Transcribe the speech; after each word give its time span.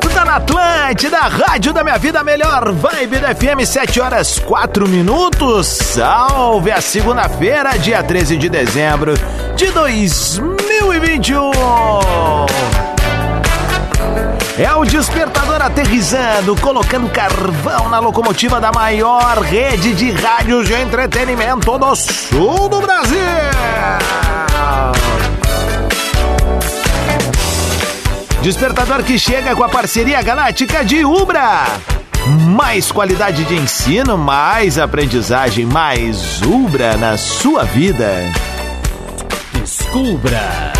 Tu 0.00 0.08
tá 0.08 0.24
na 0.24 0.36
Atlântida, 0.36 1.18
rádio 1.18 1.74
da 1.74 1.84
minha 1.84 1.98
vida, 1.98 2.24
melhor 2.24 2.72
vibe 2.72 3.18
da 3.18 3.34
FM, 3.34 3.66
7 3.66 4.00
horas 4.00 4.38
4 4.38 4.88
minutos. 4.88 5.66
Salve 5.66 6.70
a 6.70 6.80
segunda-feira, 6.80 7.78
dia 7.78 8.02
13 8.02 8.38
de 8.38 8.48
dezembro 8.48 9.12
de 9.56 9.70
2021. 9.70 11.50
É 14.58 14.74
o 14.74 14.84
despertador 14.84 15.60
aterrizando, 15.60 16.56
colocando 16.56 17.10
carvão 17.10 17.90
na 17.90 17.98
locomotiva 17.98 18.58
da 18.58 18.72
maior 18.72 19.38
rede 19.38 19.94
de 19.94 20.12
rádios 20.12 20.66
de 20.66 20.74
entretenimento 20.74 21.78
do 21.78 21.94
sul 21.94 22.68
do 22.70 22.80
Brasil. 22.80 23.20
Despertador 28.42 29.02
que 29.02 29.18
chega 29.18 29.54
com 29.54 29.62
a 29.62 29.68
parceria 29.68 30.22
galáctica 30.22 30.82
de 30.82 31.04
Ubra. 31.04 31.66
Mais 32.26 32.90
qualidade 32.90 33.44
de 33.44 33.54
ensino, 33.54 34.16
mais 34.16 34.78
aprendizagem, 34.78 35.66
mais 35.66 36.40
Ubra 36.40 36.96
na 36.96 37.18
sua 37.18 37.64
vida. 37.64 38.10
Descubra. 39.52 40.72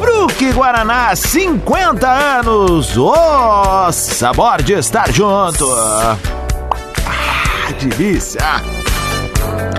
Fruque 0.00 0.52
Guaraná, 0.52 1.16
50 1.16 2.08
anos. 2.08 2.96
O 2.96 3.12
oh, 3.12 3.92
sabor 3.92 4.62
de 4.62 4.74
estar 4.74 5.12
junto. 5.12 5.68
Ah, 5.74 6.16
delícia. 7.80 8.40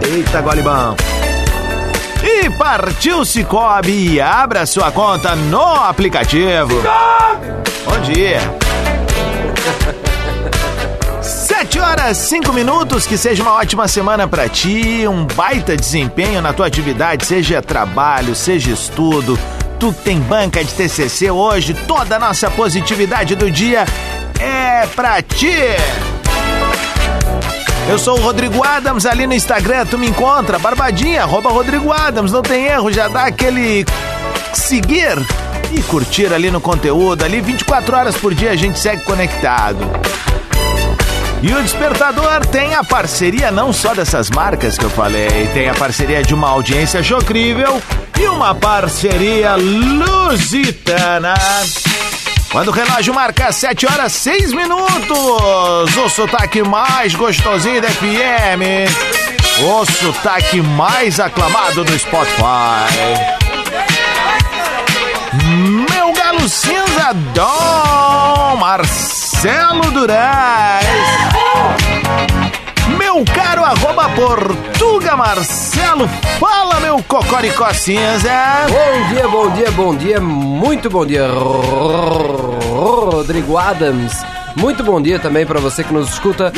Eita. 0.03 0.39
E 0.39 1.18
partiu 2.69 3.25
Cicobi! 3.25 4.21
Abra 4.21 4.63
sua 4.63 4.91
conta 4.91 5.35
no 5.35 5.59
aplicativo. 5.59 6.83
Bom 7.83 7.99
dia! 8.01 8.39
Sete 11.19 11.79
horas, 11.79 12.15
cinco 12.17 12.53
minutos, 12.53 13.07
que 13.07 13.17
seja 13.17 13.41
uma 13.41 13.55
ótima 13.55 13.87
semana 13.87 14.27
para 14.27 14.47
ti, 14.47 15.03
um 15.07 15.25
baita 15.25 15.75
desempenho 15.75 16.43
na 16.43 16.53
tua 16.53 16.67
atividade, 16.67 17.25
seja 17.25 17.59
trabalho, 17.59 18.35
seja 18.35 18.69
estudo. 18.69 19.37
Tu 19.79 19.91
tem 19.91 20.19
banca 20.19 20.63
de 20.63 20.71
TCC 20.71 21.31
hoje, 21.31 21.73
toda 21.73 22.17
a 22.17 22.19
nossa 22.19 22.52
positividade 22.52 23.33
do 23.35 23.49
dia 23.49 23.83
é 24.39 24.85
pra 24.95 25.23
ti! 25.23 25.58
Eu 27.89 27.98
sou 27.98 28.20
o 28.20 28.22
Rodrigo 28.22 28.64
Adams, 28.64 29.08
ali 29.08 29.26
no 29.26 29.33
Instagram 29.33 29.83
tu 29.83 29.98
me 29.98 30.08
encontra, 30.08 30.60
barbadinha, 30.60 31.23
arroba 31.23 31.50
Rodrigo 31.50 31.92
Adams, 31.92 32.32
não 32.32 32.44
tem 32.44 32.67
erro, 32.67 32.92
já 32.92 33.08
dá 33.08 33.23
aquele 33.23 33.83
seguir 34.54 35.17
e 35.72 35.82
curtir 35.82 36.32
ali 36.32 36.52
no 36.52 36.61
conteúdo, 36.61 37.23
ali 37.23 37.42
24 37.42 37.98
horas 37.98 38.16
por 38.16 38.32
dia 38.36 38.52
a 38.52 38.55
gente 38.55 38.77
segue 38.77 39.02
conectado. 39.02 39.80
E 41.42 41.52
o 41.52 41.64
Despertador 41.64 42.45
tem 42.45 42.76
a 42.76 42.83
parceria 42.83 43.50
não 43.50 43.73
só 43.73 43.95
dessas 43.95 44.30
marcas 44.30 44.77
que 44.77 44.86
eu 44.86 44.89
falei, 44.92 45.48
tem 45.52 45.67
a 45.67 45.73
parceria 45.73 46.21
de 46.21 46.36
uma 46.36 46.48
audiência 46.48 47.02
chocrível 47.02 47.82
e 48.20 48.27
uma 48.27 48.54
parceria 48.54 49.56
lusitana. 49.56 51.33
Quando 52.52 52.70
o 52.70 52.71
relógio 52.71 53.14
marca 53.14 53.52
7 53.52 53.86
horas 53.86 54.11
6 54.14 54.54
minutos, 54.54 55.95
o 55.98 56.10
sotaque 56.10 56.64
mais 56.64 57.14
gostosinho 57.14 57.80
da 57.80 57.89
FM, 57.89 58.89
o 59.61 59.86
sotaque 59.86 60.59
mais 60.59 61.20
aclamado 61.20 61.83
do 61.83 61.99
Spotify. 61.99 62.89
Meu 65.92 66.11
galo 66.11 66.49
cinza, 66.49 67.14
Dom 67.36 68.55
Marcelo 68.58 69.92
Duraz. 69.92 70.86
Meu 72.98 73.23
caro 73.26 73.64
arroba 73.64 74.09
Portuga 74.09 75.15
Marcelo, 75.15 76.09
fala 76.39 76.80
meu 76.80 77.04
cocoricó 77.04 77.71
cinza. 77.73 78.32
Bom 78.67 79.08
dia, 79.14 79.27
bom 79.27 79.52
dia, 79.52 79.71
bom 79.71 79.95
dia, 79.95 80.20
muito 80.20 80.89
bom 80.89 81.05
dia, 81.05 81.27
Rodrigo 83.19 83.57
Adams. 83.57 84.13
Muito 84.55 84.81
bom 84.81 85.02
dia 85.02 85.19
também 85.19 85.45
para 85.45 85.59
você 85.59 85.83
que 85.83 85.91
nos 85.91 86.09
escuta 86.09 86.53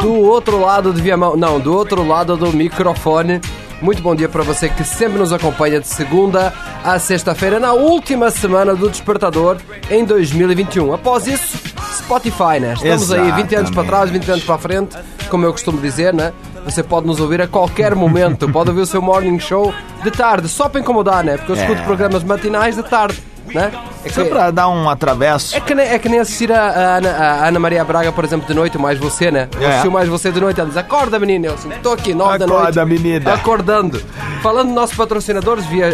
do 0.00 0.14
outro 0.14 0.60
lado 0.60 0.92
do 0.92 1.02
Viamão, 1.02 1.36
não, 1.36 1.58
do 1.58 1.74
outro 1.74 2.06
lado 2.06 2.36
do 2.36 2.52
microfone. 2.52 3.40
Muito 3.82 4.00
bom 4.00 4.14
dia 4.14 4.28
para 4.28 4.44
você 4.44 4.68
que 4.68 4.84
sempre 4.84 5.18
nos 5.18 5.32
acompanha 5.32 5.80
de 5.80 5.88
segunda 5.88 6.54
a 6.84 7.00
sexta-feira, 7.00 7.58
na 7.58 7.72
última 7.72 8.30
semana 8.30 8.76
do 8.76 8.88
Despertador 8.88 9.56
em 9.90 10.04
2021. 10.04 10.94
Após 10.94 11.26
isso, 11.26 11.58
Spotify, 11.96 12.60
né? 12.60 12.74
Estamos 12.74 13.02
Exatamente. 13.02 13.32
aí 13.32 13.42
20 13.42 13.54
anos 13.56 13.70
para 13.72 13.84
trás, 13.84 14.10
20 14.10 14.30
anos 14.30 14.44
para 14.44 14.58
frente, 14.58 14.96
como 15.28 15.44
eu 15.44 15.50
costumo 15.50 15.80
dizer, 15.80 16.14
né? 16.14 16.32
Você 16.64 16.84
pode 16.84 17.08
nos 17.08 17.18
ouvir 17.18 17.42
a 17.42 17.48
qualquer 17.48 17.96
momento. 17.96 18.48
Pode 18.48 18.70
ouvir 18.70 18.82
o 18.82 18.86
seu 18.86 19.02
morning 19.02 19.40
show 19.40 19.74
de 20.04 20.12
tarde, 20.12 20.48
só 20.48 20.68
para 20.68 20.80
incomodar, 20.80 21.24
né? 21.24 21.36
Porque 21.38 21.50
eu 21.50 21.56
escuto 21.56 21.80
é. 21.80 21.84
programas 21.84 22.22
matinais 22.22 22.76
de 22.76 22.84
tarde 22.84 23.20
né? 23.54 23.72
É 24.04 24.08
que, 24.08 24.14
Só 24.14 24.24
pra 24.24 24.50
dar 24.50 24.68
um 24.68 24.88
atravesso. 24.88 25.56
É 25.56 25.60
que 25.60 25.74
nem, 25.74 25.86
é 25.86 25.98
que 25.98 26.08
nem 26.08 26.20
assistir 26.20 26.52
a, 26.52 26.60
a, 26.60 26.96
Ana, 26.98 27.10
a 27.10 27.48
Ana 27.48 27.58
Maria 27.58 27.84
Braga, 27.84 28.12
por 28.12 28.24
exemplo, 28.24 28.46
de 28.46 28.52
noite, 28.52 28.76
mais 28.76 28.98
você, 28.98 29.30
né? 29.30 29.48
É. 29.58 29.66
Assistiu 29.66 29.90
mais 29.90 30.08
você 30.08 30.30
de 30.30 30.40
noite, 30.40 30.60
ela 30.60 30.68
diz, 30.68 30.76
acorda 30.76 31.18
menina, 31.18 31.46
eu 31.46 31.54
assim, 31.54 31.70
tô 31.82 31.92
aqui, 31.92 32.12
nove 32.12 32.34
acorda, 32.34 32.46
da 32.46 32.52
noite. 32.52 32.78
Acorda 32.78 32.86
menina. 32.86 33.32
Acordando. 33.32 34.02
Falando 34.42 34.66
dos 34.66 34.74
nossos 34.74 34.96
patrocinadores, 34.96 35.64
via, 35.66 35.90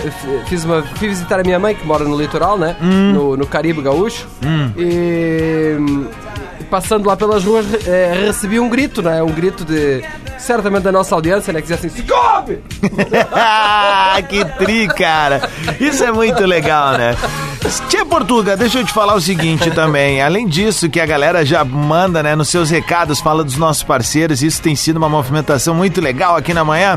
fiz 0.47 0.65
uma, 0.65 0.83
fui 0.83 1.09
visitar 1.09 1.39
a 1.39 1.43
minha 1.45 1.59
mãe, 1.59 1.75
que 1.75 1.87
mora 1.87 2.05
no 2.05 2.19
litoral, 2.19 2.59
né? 2.59 2.77
Hum. 2.83 3.13
No, 3.13 3.37
no 3.37 3.47
Caribe 3.47 3.83
Gaúcho. 3.83 4.27
Hum. 4.45 4.73
E 4.77 5.77
passando 6.71 7.07
lá 7.07 7.17
pelas 7.17 7.45
ruas, 7.45 7.67
é, 7.87 8.27
recebi 8.27 8.61
um 8.61 8.69
grito, 8.69 9.03
né? 9.03 9.23
Um 9.23 9.33
grito 9.33 9.65
de. 9.65 10.03
Certamente 10.39 10.85
da 10.85 10.93
nossa 10.93 11.15
audiência, 11.15 11.53
né? 11.53 11.61
Que 11.61 11.69
dizia 11.69 11.91
assim: 11.91 12.03
come! 12.03 12.59
que 14.29 14.45
tri, 14.57 14.89
cara! 14.89 15.51
Isso 15.79 16.03
é 16.05 16.13
muito 16.13 16.47
legal, 16.47 16.93
né? 16.97 17.15
Tia 17.89 18.07
Portuga, 18.07 18.57
deixa 18.57 18.79
eu 18.79 18.85
te 18.85 18.93
falar 18.93 19.15
o 19.15 19.21
seguinte 19.21 19.71
também. 19.73 20.23
Além 20.23 20.47
disso, 20.47 20.89
que 20.89 20.99
a 20.99 21.07
galera 21.07 21.45
já 21.45 21.65
manda, 21.65 22.23
né, 22.23 22.35
nos 22.35 22.49
seus 22.49 22.71
recados, 22.71 23.21
fala 23.21 23.45
dos 23.45 23.57
nossos 23.57 23.83
parceiros, 23.83 24.43
isso 24.43 24.63
tem 24.63 24.75
sido 24.75 24.97
uma 24.97 25.09
movimentação 25.09 25.75
muito 25.75 26.01
legal 26.01 26.37
aqui 26.37 26.55
na 26.55 26.65
manhã. 26.65 26.97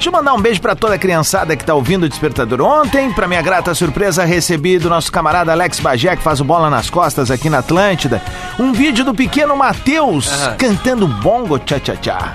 Deixa 0.00 0.08
eu 0.08 0.14
mandar 0.14 0.32
um 0.32 0.40
beijo 0.40 0.62
para 0.62 0.74
toda 0.74 0.94
a 0.94 0.98
criançada 0.98 1.54
que 1.54 1.62
tá 1.62 1.74
ouvindo 1.74 2.04
o 2.04 2.08
Despertador 2.08 2.62
ontem. 2.62 3.12
Para 3.12 3.28
minha 3.28 3.42
grata 3.42 3.74
surpresa, 3.74 4.24
recebi 4.24 4.78
do 4.78 4.88
nosso 4.88 5.12
camarada 5.12 5.52
Alex 5.52 5.78
Bagé, 5.78 6.16
que 6.16 6.22
faz 6.22 6.40
o 6.40 6.44
bola 6.44 6.70
nas 6.70 6.88
costas 6.88 7.30
aqui 7.30 7.50
na 7.50 7.58
Atlântida, 7.58 8.22
um 8.58 8.72
vídeo 8.72 9.04
do 9.04 9.12
pequeno 9.12 9.54
Matheus 9.54 10.32
uhum. 10.32 10.56
cantando 10.56 11.06
bongo 11.06 11.58
tchá-tchá-tchá. 11.58 12.34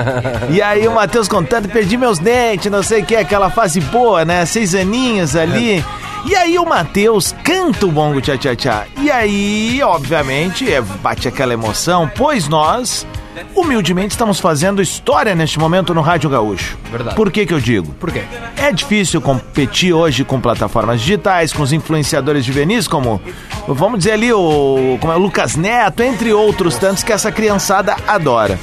e 0.52 0.60
aí 0.60 0.86
o 0.86 0.94
Matheus 0.94 1.26
contando, 1.26 1.70
perdi 1.70 1.96
meus 1.96 2.18
dentes, 2.18 2.70
não 2.70 2.82
sei 2.82 3.00
o 3.00 3.06
que, 3.06 3.16
aquela 3.16 3.48
fase 3.48 3.80
boa, 3.80 4.22
né? 4.22 4.44
Seis 4.44 4.74
aninhos 4.74 5.34
ali. 5.34 5.82
E 6.26 6.36
aí 6.36 6.58
o 6.58 6.66
Matheus 6.66 7.34
canta 7.42 7.86
o 7.86 7.90
bongo 7.90 8.20
tchá-tchá-tchá. 8.20 8.84
E 9.00 9.10
aí, 9.10 9.82
obviamente, 9.82 10.70
é, 10.70 10.82
bate 10.82 11.26
aquela 11.26 11.54
emoção, 11.54 12.10
pois 12.14 12.46
nós 12.46 13.06
humildemente 13.54 14.12
estamos 14.12 14.40
fazendo 14.40 14.80
história 14.82 15.34
neste 15.34 15.58
momento 15.58 15.94
no 15.94 16.00
Rádio 16.00 16.30
Gaúcho. 16.30 16.76
Verdade. 16.90 17.16
Por 17.16 17.30
que 17.30 17.46
que 17.46 17.54
eu 17.54 17.60
digo? 17.60 17.92
Por 17.94 18.12
quê? 18.12 18.22
É 18.56 18.72
difícil 18.72 19.20
competir 19.20 19.92
hoje 19.92 20.24
com 20.24 20.40
plataformas 20.40 21.00
digitais, 21.00 21.52
com 21.52 21.62
os 21.62 21.72
influenciadores 21.72 22.44
juvenis 22.44 22.86
como, 22.88 23.20
vamos 23.66 23.98
dizer 23.98 24.12
ali, 24.12 24.32
o, 24.32 24.98
como 25.00 25.12
é, 25.12 25.16
o 25.16 25.18
Lucas 25.18 25.56
Neto, 25.56 26.02
entre 26.02 26.32
outros 26.32 26.76
tantos 26.76 27.02
que 27.02 27.12
essa 27.12 27.32
criançada 27.32 27.96
adora. 28.06 28.58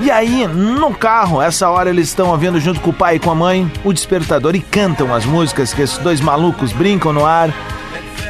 E 0.00 0.12
aí, 0.12 0.46
no 0.46 0.94
carro, 0.94 1.42
essa 1.42 1.68
hora 1.68 1.90
eles 1.90 2.08
estão 2.08 2.30
ouvindo 2.30 2.60
junto 2.60 2.80
com 2.80 2.90
o 2.90 2.92
pai 2.92 3.16
e 3.16 3.18
com 3.18 3.32
a 3.32 3.34
mãe 3.34 3.70
o 3.82 3.92
despertador 3.92 4.54
e 4.54 4.60
cantam 4.60 5.12
as 5.12 5.24
músicas 5.24 5.74
que 5.74 5.82
esses 5.82 5.98
dois 5.98 6.20
malucos 6.20 6.72
brincam 6.72 7.12
no 7.12 7.26
ar 7.26 7.52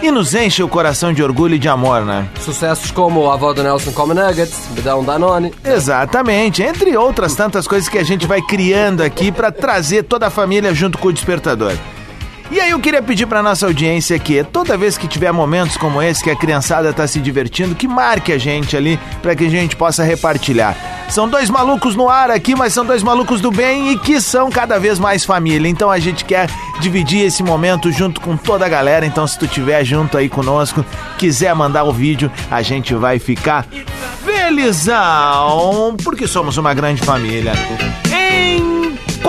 e 0.03 0.11
nos 0.11 0.35
enchem 0.35 0.65
o 0.65 0.69
coração 0.69 1.13
de 1.13 1.23
orgulho 1.23 1.55
e 1.55 1.59
de 1.59 1.69
amor, 1.69 2.05
né? 2.05 2.29
Sucessos 2.41 2.91
como 2.91 3.31
a 3.31 3.35
avó 3.35 3.53
do 3.53 3.63
Nelson 3.63 3.93
come 3.93 4.15
nuggets, 4.15 4.69
me 4.75 4.81
dá 4.81 4.97
um 4.97 5.05
Danone. 5.05 5.53
Exatamente, 5.65 6.63
entre 6.63 6.97
outras 6.97 7.35
tantas 7.35 7.67
coisas 7.67 7.89
que 7.89 7.99
a 7.99 8.05
gente 8.05 8.27
vai 8.27 8.41
criando 8.43 9.03
aqui 9.03 9.33
para 9.33 9.51
trazer 9.51 10.05
toda 10.05 10.27
a 10.27 10.31
família 10.31 10.75
junto 10.75 10.99
com 10.99 11.09
o 11.09 11.13
despertador. 11.13 11.73
E 12.51 12.61
aí 12.61 12.71
eu 12.71 12.81
queria 12.81 13.03
pedir 13.03 13.27
para 13.27 13.43
nossa 13.43 13.67
audiência 13.67 14.19
que 14.19 14.43
toda 14.43 14.77
vez 14.77 14.97
que 14.97 15.07
tiver 15.07 15.31
momentos 15.33 15.77
como 15.77 16.01
esse 16.01 16.25
que 16.25 16.31
a 16.31 16.37
criançada 16.37 16.93
tá 16.95 17.07
se 17.07 17.21
divertindo, 17.21 17.75
que 17.75 17.87
marque 17.87 18.33
a 18.33 18.39
gente 18.39 18.75
ali 18.75 18.99
para 19.21 19.37
que 19.37 19.45
a 19.45 19.51
gente 19.51 19.77
possa 19.77 20.03
repartilhar. 20.03 20.75
São 21.11 21.29
dois 21.29 21.51
malucos 21.51 21.95
no 21.95 22.09
ar 22.09 22.31
aqui, 22.31 22.55
mas 22.55 22.73
são 22.73 22.87
dois 22.87 23.03
malucos 23.03 23.41
do 23.41 23.51
bem 23.51 23.93
e 23.93 23.99
que 23.99 24.19
são 24.21 24.51
cada 24.51 24.79
vez 24.79 24.99
mais 24.99 25.25
família. 25.25 25.69
Então 25.69 25.91
a 25.91 25.99
gente 25.99 26.25
quer 26.25 26.49
dividir 26.81 27.25
esse 27.25 27.43
momento 27.43 27.93
junto 27.93 28.21
com 28.21 28.37
toda 28.37 28.65
a 28.65 28.69
galera. 28.69 29.05
Então 29.05 29.27
se 29.27 29.39
tu 29.39 29.47
tiver 29.47 29.85
junto 29.85 30.17
aí 30.17 30.29
conosco, 30.29 30.85
quiser 31.19 31.55
mandar 31.55 31.85
o 31.85 31.93
vídeo, 31.93 32.31
a 32.51 32.63
gente 32.63 32.95
vai 32.95 33.19
ficar 33.19 33.67
felizão, 34.25 35.97
porque 36.03 36.27
somos 36.27 36.57
uma 36.57 36.73
grande 36.73 37.03
família. 37.03 37.53
Em 38.11 38.68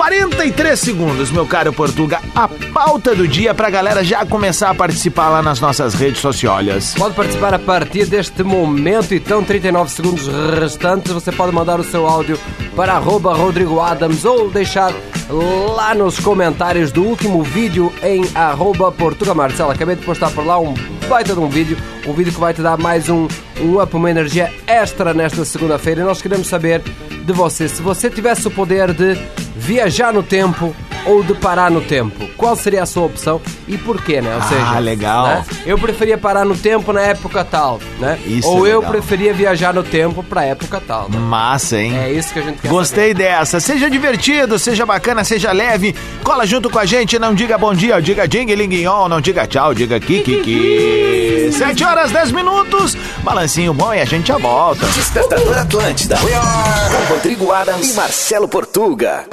43 0.00 0.80
segundos, 0.80 1.30
meu 1.30 1.46
caro 1.46 1.74
Portuga, 1.74 2.22
a 2.34 2.48
pauta 2.48 3.14
do 3.14 3.28
dia 3.28 3.52
pra 3.52 3.68
galera 3.68 4.02
já 4.02 4.24
começar 4.24 4.70
a 4.70 4.74
participar 4.74 5.28
lá 5.28 5.42
nas 5.42 5.60
nossas 5.60 5.92
redes 5.92 6.22
sociais. 6.22 6.94
Pode 6.96 7.14
participar 7.14 7.52
a 7.52 7.58
partir 7.58 8.06
deste 8.06 8.42
momento, 8.42 9.12
então 9.12 9.44
39 9.44 9.90
segundos 9.90 10.26
restantes. 10.58 11.12
Você 11.12 11.30
pode 11.30 11.54
mandar 11.54 11.78
o 11.78 11.84
seu 11.84 12.06
áudio 12.06 12.40
para 12.74 12.94
arroba 12.94 13.34
Rodrigo 13.34 13.78
Adams 13.78 14.24
ou 14.24 14.50
deixar 14.50 14.90
lá 15.32 15.94
nos 15.94 16.18
comentários 16.18 16.90
do 16.90 17.02
último 17.02 17.42
vídeo 17.42 17.92
em 18.02 18.22
arroba 18.34 18.90
Portuga. 18.90 19.32
Acabei 19.70 19.96
de 19.96 20.04
postar 20.04 20.30
por 20.30 20.44
lá 20.44 20.58
um 20.58 20.74
baita 21.08 21.34
de 21.34 21.40
um 21.40 21.48
vídeo, 21.48 21.76
um 22.06 22.12
vídeo 22.12 22.32
que 22.32 22.40
vai 22.40 22.52
te 22.52 22.62
dar 22.62 22.76
mais 22.76 23.08
um, 23.08 23.28
um 23.60 23.80
up, 23.80 23.94
uma 23.94 24.10
energia 24.10 24.52
extra 24.66 25.14
nesta 25.14 25.44
segunda-feira. 25.44 26.00
E 26.00 26.04
nós 26.04 26.20
queremos 26.20 26.48
saber 26.48 26.82
de 27.24 27.32
você, 27.32 27.68
se 27.68 27.80
você 27.80 28.10
tivesse 28.10 28.48
o 28.48 28.50
poder 28.50 28.92
de 28.92 29.16
viajar 29.56 30.12
no 30.12 30.22
tempo 30.22 30.74
ou 31.06 31.22
de 31.22 31.34
parar 31.34 31.70
no 31.70 31.80
tempo, 31.80 32.28
qual 32.36 32.54
seria 32.56 32.82
a 32.82 32.86
sua 32.86 33.04
opção 33.04 33.40
e 33.66 33.76
porquê, 33.78 34.20
né? 34.20 34.34
Ou 34.36 34.42
Ah, 34.74 34.78
legal. 34.78 35.26
né? 35.26 35.44
Eu 35.66 35.78
preferia 35.78 36.18
parar 36.18 36.44
no 36.44 36.56
tempo 36.56 36.92
na 36.92 37.00
época 37.02 37.44
tal, 37.44 37.80
né? 37.98 38.18
Isso 38.26 38.48
ou 38.48 38.66
é 38.66 38.70
eu 38.72 38.78
legal. 38.80 38.92
preferia 38.92 39.32
viajar 39.32 39.72
no 39.74 39.82
tempo 39.82 40.22
pra 40.22 40.44
época 40.44 40.80
tal. 40.86 41.08
né? 41.08 41.18
Massa, 41.18 41.78
hein? 41.78 41.96
É 41.98 42.12
isso 42.12 42.32
que 42.32 42.38
a 42.38 42.42
gente 42.42 42.60
quer 42.60 42.68
Gostei 42.68 43.14
dessa. 43.14 43.60
Seja 43.60 43.88
divertido, 43.90 44.58
seja 44.58 44.84
bacana, 44.86 45.24
seja 45.24 45.52
leve. 45.52 45.94
Cola 46.22 46.46
junto 46.46 46.68
com 46.70 46.78
a 46.78 46.84
gente. 46.86 47.18
Não 47.18 47.34
diga 47.34 47.56
bom 47.58 47.74
dia, 47.74 48.00
diga 48.00 48.26
ding 48.28 48.54
linguinhon. 48.54 49.08
Não 49.08 49.20
diga 49.20 49.46
tchau, 49.46 49.74
diga 49.74 49.98
kikiki. 50.00 51.50
7 51.52 51.84
horas 51.84 52.10
10 52.10 52.32
minutos. 52.32 52.96
Balancinho 53.22 53.72
bom 53.74 53.92
e 53.94 54.00
a 54.00 54.04
gente 54.04 54.28
já 54.28 54.38
volta. 54.38 54.86
Despertador 54.86 55.58
Atlântida. 55.58 56.16
Com 56.18 57.14
Rodrigo 57.14 57.52
Adams 57.52 57.90
e 57.90 57.94
Marcelo 57.94 58.48
Portuga. 58.48 59.24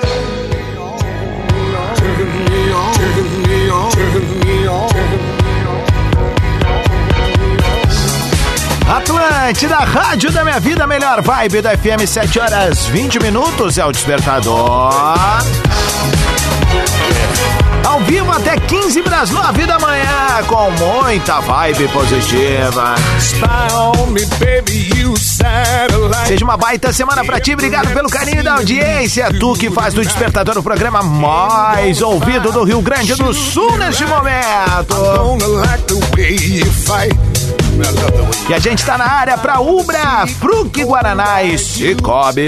Atlântida, 8.87 9.77
rádio 9.77 10.31
da 10.31 10.43
minha 10.43 10.59
vida, 10.59 10.85
melhor 10.85 11.21
vibe 11.21 11.61
da 11.61 11.77
FM, 11.77 12.05
7 12.05 12.39
horas 12.39 12.85
20 12.87 13.19
minutos 13.19 13.77
é 13.77 13.85
o 13.85 13.91
despertador. 13.91 14.93
Ao 17.97 18.03
vivo 18.03 18.31
até 18.31 18.55
15 18.59 19.01
para 19.01 19.21
as 19.21 19.31
9 19.31 19.65
da 19.65 19.79
manhã, 19.79 20.43
com 20.45 20.69
muita 20.69 21.39
vibe 21.39 21.87
positiva. 21.87 22.93
Seja 26.27 26.45
uma 26.45 26.55
baita 26.55 26.93
semana 26.93 27.25
pra 27.25 27.39
ti, 27.39 27.53
obrigado 27.53 27.91
pelo 27.91 28.07
carinho 28.07 28.43
da 28.43 28.53
audiência. 28.53 29.33
Tu 29.39 29.53
que 29.53 29.71
faz 29.71 29.95
do 29.95 30.03
Despertador 30.03 30.59
o 30.59 30.63
programa 30.63 31.01
mais 31.01 31.99
ouvido 32.03 32.51
do 32.51 32.63
Rio 32.65 32.83
Grande 32.83 33.15
do 33.15 33.33
Sul 33.33 33.75
neste 33.79 34.05
momento. 34.05 34.95
E 38.49 38.53
a 38.53 38.59
gente 38.59 38.83
tá 38.85 38.97
na 38.97 39.05
área 39.05 39.37
pra 39.37 39.59
Ubra, 39.59 40.25
Fruc 40.39 40.83
Guaraná 40.83 41.43
e 41.43 41.57
Cicobi. 41.57 42.47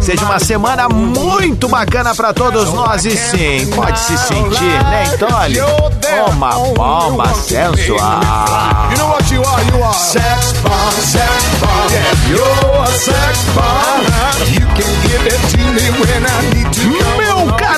Seja 0.00 0.24
uma 0.24 0.38
semana 0.38 0.88
muito 0.88 1.68
bacana 1.68 2.14
pra 2.14 2.32
todos 2.32 2.72
nós 2.72 3.04
e 3.04 3.16
sim, 3.16 3.66
pode 3.74 3.98
se 3.98 4.16
sentir, 4.18 4.84
né, 4.84 5.04
Tolly? 5.18 5.58
Uma 6.30 6.52
bomba 6.74 7.34
sensual. 7.34 8.20
You 8.90 8.98
know 8.98 9.08
what 9.08 9.34
you 9.34 9.42
are? 9.42 9.64
You 9.66 9.84
are 9.84 9.94
sex 9.94 10.52
bomb, 10.62 10.92
sex 11.02 11.44
bomb. 11.60 11.90
Yeah, 11.90 12.28
you're 12.30 12.82
a 12.82 12.86
sex 12.86 13.44
bomb. 13.54 14.06
You 14.52 14.66
can 14.76 14.92
give 15.02 15.26
it 15.26 15.40
to 15.50 15.58
me 15.72 15.90
when 16.00 16.24
I 16.24 16.54
need 16.54 16.70
to. 16.72 16.86
Meu 16.86 17.15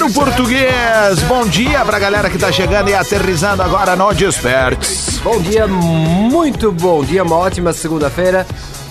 caro 0.08 0.12
português, 0.12 1.22
bom 1.26 1.46
dia 1.46 1.84
pra 1.84 1.98
galera 1.98 2.30
que 2.30 2.38
tá 2.38 2.50
chegando 2.50 2.88
e 2.88 2.94
aterrizando 2.94 3.62
agora 3.62 3.94
no 3.94 4.12
Despertes. 4.12 5.18
Bom 5.22 5.40
dia, 5.40 5.66
muito 5.66 6.72
bom 6.72 7.04
dia, 7.04 7.22
uma 7.22 7.36
ótima 7.36 7.72
segunda-feira. 7.72 8.46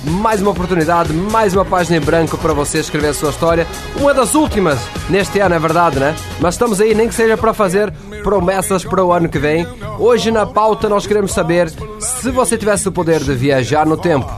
Mais 0.10 0.42
uma 0.42 0.52
oportunidade, 0.52 1.12
mais 1.12 1.54
uma 1.54 1.66
página 1.66 1.98
em 1.98 2.00
branco 2.00 2.38
para 2.38 2.54
você 2.54 2.80
escrever 2.80 3.10
a 3.10 3.14
sua 3.14 3.30
história. 3.30 3.68
Uma 4.00 4.14
das 4.14 4.36
últimas 4.36 4.80
neste 5.10 5.40
ano, 5.40 5.56
é 5.56 5.60
verdade, 5.60 6.00
né? 6.00 6.16
Mas 6.40 6.56
estamos 6.56 6.80
aí, 6.80 6.96
nem 6.96 7.10
que 7.10 7.16
seja 7.16 7.36
para 7.36 7.54
fazer 7.54 7.92
promessas 8.24 8.86
para 8.86 9.04
o 9.04 9.12
ano 9.12 9.28
que 9.28 9.38
vem. 9.38 9.68
Hoje 10.00 10.32
na 10.32 10.46
pauta 10.46 10.88
nós 10.88 11.06
queremos 11.06 11.32
saber 11.34 11.70
se 12.00 12.32
você 12.32 12.58
tivesse 12.58 12.88
o 12.88 12.92
poder 12.92 13.22
de 13.22 13.34
viajar 13.34 13.86
no 13.86 13.98
tempo. 13.98 14.30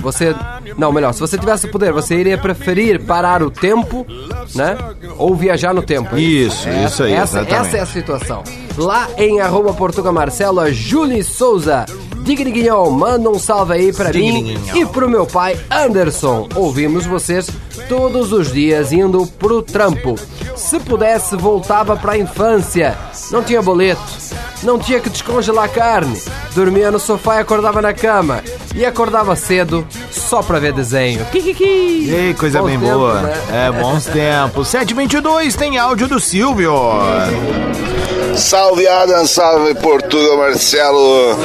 Você. 0.00 0.34
Não, 0.76 0.92
melhor, 0.92 1.12
se 1.12 1.20
você 1.20 1.36
tivesse 1.36 1.66
o 1.66 1.70
poder, 1.70 1.92
você 1.92 2.16
iria 2.16 2.38
preferir 2.38 3.02
parar 3.04 3.42
o 3.42 3.50
tempo, 3.50 4.06
né? 4.54 4.76
Ou 5.18 5.34
viajar 5.34 5.74
no 5.74 5.82
tempo. 5.82 6.16
é 6.16 6.20
Isso, 6.20 6.68
isso 6.68 7.02
aí, 7.02 7.12
essa, 7.12 7.40
exatamente. 7.40 7.54
essa 7.54 7.76
é 7.76 7.80
a 7.80 7.86
situação. 7.86 8.42
Lá 8.76 9.08
em 9.18 9.40
arroba 9.40 9.74
Portuga 9.74 10.10
Marcelo, 10.10 10.60
a 10.60 10.70
Julie 10.70 11.22
Souza. 11.22 11.84
Digriguinhão, 12.28 12.90
manda 12.90 13.30
um 13.30 13.38
salve 13.38 13.72
aí 13.72 13.90
pra 13.90 14.12
mim 14.12 14.54
e 14.74 14.84
pro 14.84 15.08
meu 15.08 15.24
pai 15.24 15.58
Anderson. 15.70 16.46
Ouvimos 16.54 17.06
vocês 17.06 17.48
todos 17.88 18.32
os 18.34 18.52
dias 18.52 18.92
indo 18.92 19.26
pro 19.38 19.62
trampo. 19.62 20.14
Se 20.54 20.78
pudesse, 20.78 21.34
voltava 21.36 21.96
pra 21.96 22.18
infância. 22.18 22.98
Não 23.30 23.42
tinha 23.42 23.62
boleto, 23.62 24.02
não 24.62 24.78
tinha 24.78 25.00
que 25.00 25.08
descongelar 25.08 25.70
carne. 25.70 26.20
Dormia 26.54 26.90
no 26.90 26.98
sofá 27.00 27.36
e 27.36 27.40
acordava 27.40 27.80
na 27.80 27.94
cama. 27.94 28.42
E 28.74 28.84
acordava 28.84 29.34
cedo 29.34 29.86
só 30.10 30.42
pra 30.42 30.58
ver 30.58 30.74
desenho. 30.74 31.24
Kikiki! 31.32 32.10
Ei, 32.10 32.34
coisa 32.34 32.60
Bons 32.60 32.66
bem 32.68 32.78
tempos, 32.78 32.94
boa. 32.94 33.22
né? 33.22 33.34
É, 33.50 33.72
bons 33.72 34.04
tempos. 34.12 34.68
722 34.68 35.56
tem 35.56 35.78
áudio 35.78 36.06
do 36.06 36.20
Silvio. 36.20 36.74
Salve 38.38 38.86
Adam, 38.86 39.26
salve 39.26 39.74
Portuga 39.74 40.36
Marcelo, 40.36 41.36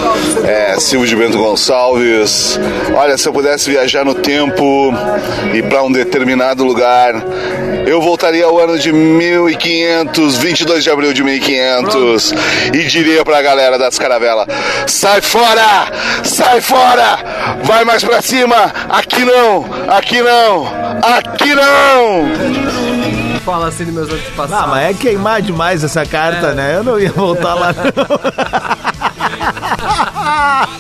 é, 0.46 0.80
Silvio 0.80 1.08
de 1.08 1.16
Bento 1.16 1.40
Gonçalves. 1.40 2.60
Olha, 2.96 3.18
se 3.18 3.28
eu 3.28 3.34
pudesse 3.34 3.70
viajar 3.70 4.06
no 4.06 4.14
tempo 4.14 4.94
e 5.54 5.64
para 5.64 5.82
um 5.84 5.92
determinado 5.92 6.64
lugar, 6.64 7.16
eu 7.88 8.00
voltaria 8.00 8.46
ao 8.46 8.60
ano 8.60 8.78
de 8.78 8.94
1500, 8.94 10.38
22 10.38 10.84
de 10.84 10.90
abril 10.92 11.14
de 11.14 11.24
1500 11.24 12.34
e 12.74 12.84
diria 12.84 13.26
pra 13.26 13.42
galera 13.42 13.80
das 13.80 13.98
caravelas: 13.98 14.46
sai 14.86 15.20
fora, 15.20 15.88
sai 16.24 16.62
fora, 16.62 17.18
vai 17.64 17.84
mais 17.84 18.04
pra 18.04 18.22
cima, 18.22 18.72
aqui 18.88 19.26
não, 19.26 19.66
aqui 19.90 20.22
não, 20.22 20.68
aqui 21.02 21.56
não. 21.56 23.23
Fala 23.46 23.68
assim 23.68 23.86
dos 23.86 23.94
meus 23.94 24.10
antepassados. 24.10 24.64
Ah, 24.64 24.68
mas 24.68 24.90
é 24.90 24.94
queimar 24.94 25.42
demais 25.42 25.84
essa 25.84 26.06
carta, 26.06 26.54
né? 26.54 26.78
Eu 26.78 26.84
não 26.84 27.00
ia 27.00 27.12
voltar 27.12 27.54
lá, 27.56 27.74
não. 27.74 27.84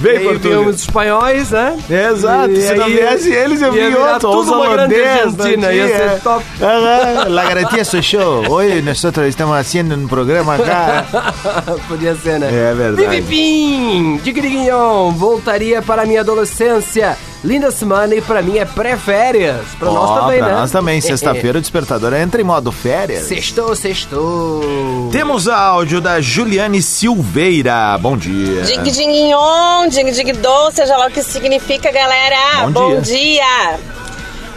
Vem, 0.00 0.16
aí 0.18 0.24
Portuga. 0.24 0.48
viemos 0.48 0.74
os 0.74 0.80
espanhóis, 0.82 1.50
né? 1.50 1.78
Exato, 1.88 2.50
E 2.50 2.60
se 2.60 2.74
não 2.74 2.86
aí 2.86 2.92
viesse 2.94 3.30
eles, 3.32 3.62
eu 3.62 3.74
ia 3.74 3.84
vi 3.84 3.90
virar 3.96 4.14
outro. 4.14 4.30
os 4.38 4.48
holandeses, 4.48 5.38
Argentina, 5.40 5.66
não 5.68 5.72
ia 5.72 5.86
ser 5.88 6.20
top. 6.20 6.44
Ajá, 6.60 7.28
La 7.28 7.44
garantía 7.44 7.84
soy 7.84 8.00
yo. 8.02 8.42
Hoy 8.48 8.82
nosotros 8.82 9.26
estamos 9.28 9.56
haciendo 9.56 9.94
un 9.94 10.08
programa 10.08 10.56
acá. 10.56 11.04
Podia 11.88 12.14
ser, 12.16 12.40
né? 12.40 12.48
É 12.52 12.74
verdade. 12.74 13.22
Pim, 13.22 13.24
pim, 13.28 14.16
de 14.22 14.32
Griguinhão, 14.32 15.12
voltaria 15.12 15.80
para 15.80 16.04
minha 16.04 16.20
adolescência. 16.20 17.16
Linda 17.44 17.70
semana 17.70 18.14
e 18.14 18.20
pra 18.20 18.42
mim 18.42 18.58
é 18.58 18.64
pré-férias. 18.64 19.64
Pra 19.78 19.90
nós 19.90 20.10
Ó, 20.10 20.20
também, 20.20 20.38
pra 20.38 20.48
né? 20.48 20.54
nós 20.54 20.70
também. 20.70 21.00
Sexta-feira 21.02 21.58
o 21.58 21.60
despertador 21.60 22.12
entra 22.14 22.40
em 22.40 22.44
modo 22.44 22.72
férias. 22.72 23.24
Sextou, 23.24 23.76
sextou. 23.76 25.08
Temos 25.12 25.46
áudio 25.46 26.00
da 26.00 26.20
Juliane 26.20 26.82
Silveira. 26.82 27.96
Bom 27.98 28.16
dia. 28.16 28.62
Dig 28.62 28.90
diguinhon, 28.90 29.88
dig 29.88 30.10
dig 30.10 30.32
do, 30.32 30.70
seja 30.72 30.96
lá 30.96 31.06
o 31.06 31.10
que 31.10 31.22
significa, 31.22 31.92
galera. 31.92 32.66
Bom 32.70 32.96
Bom, 32.96 33.00
dia. 33.00 33.78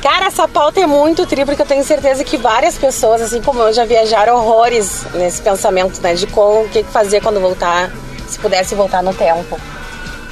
Cara, 0.02 0.26
essa 0.26 0.48
pauta 0.48 0.80
é 0.80 0.88
muito 0.88 1.28
tri, 1.28 1.46
porque 1.46 1.62
eu 1.62 1.66
tenho 1.66 1.84
certeza 1.84 2.24
que 2.24 2.36
várias 2.36 2.76
pessoas, 2.76 3.22
assim 3.22 3.40
como 3.40 3.62
eu, 3.62 3.72
já 3.72 3.86
viajaram 3.86 4.36
horrores 4.36 5.06
nesse 5.14 5.40
pensamento, 5.44 6.02
né? 6.02 6.16
De 6.16 6.26
como, 6.26 6.64
o 6.64 6.70
que 6.70 6.84
fazer 6.84 7.22
quando 7.22 7.40
voltar, 7.40 7.92
se 8.28 8.40
pudesse 8.40 8.74
voltar 8.74 9.04
no 9.04 9.14
tempo. 9.14 9.60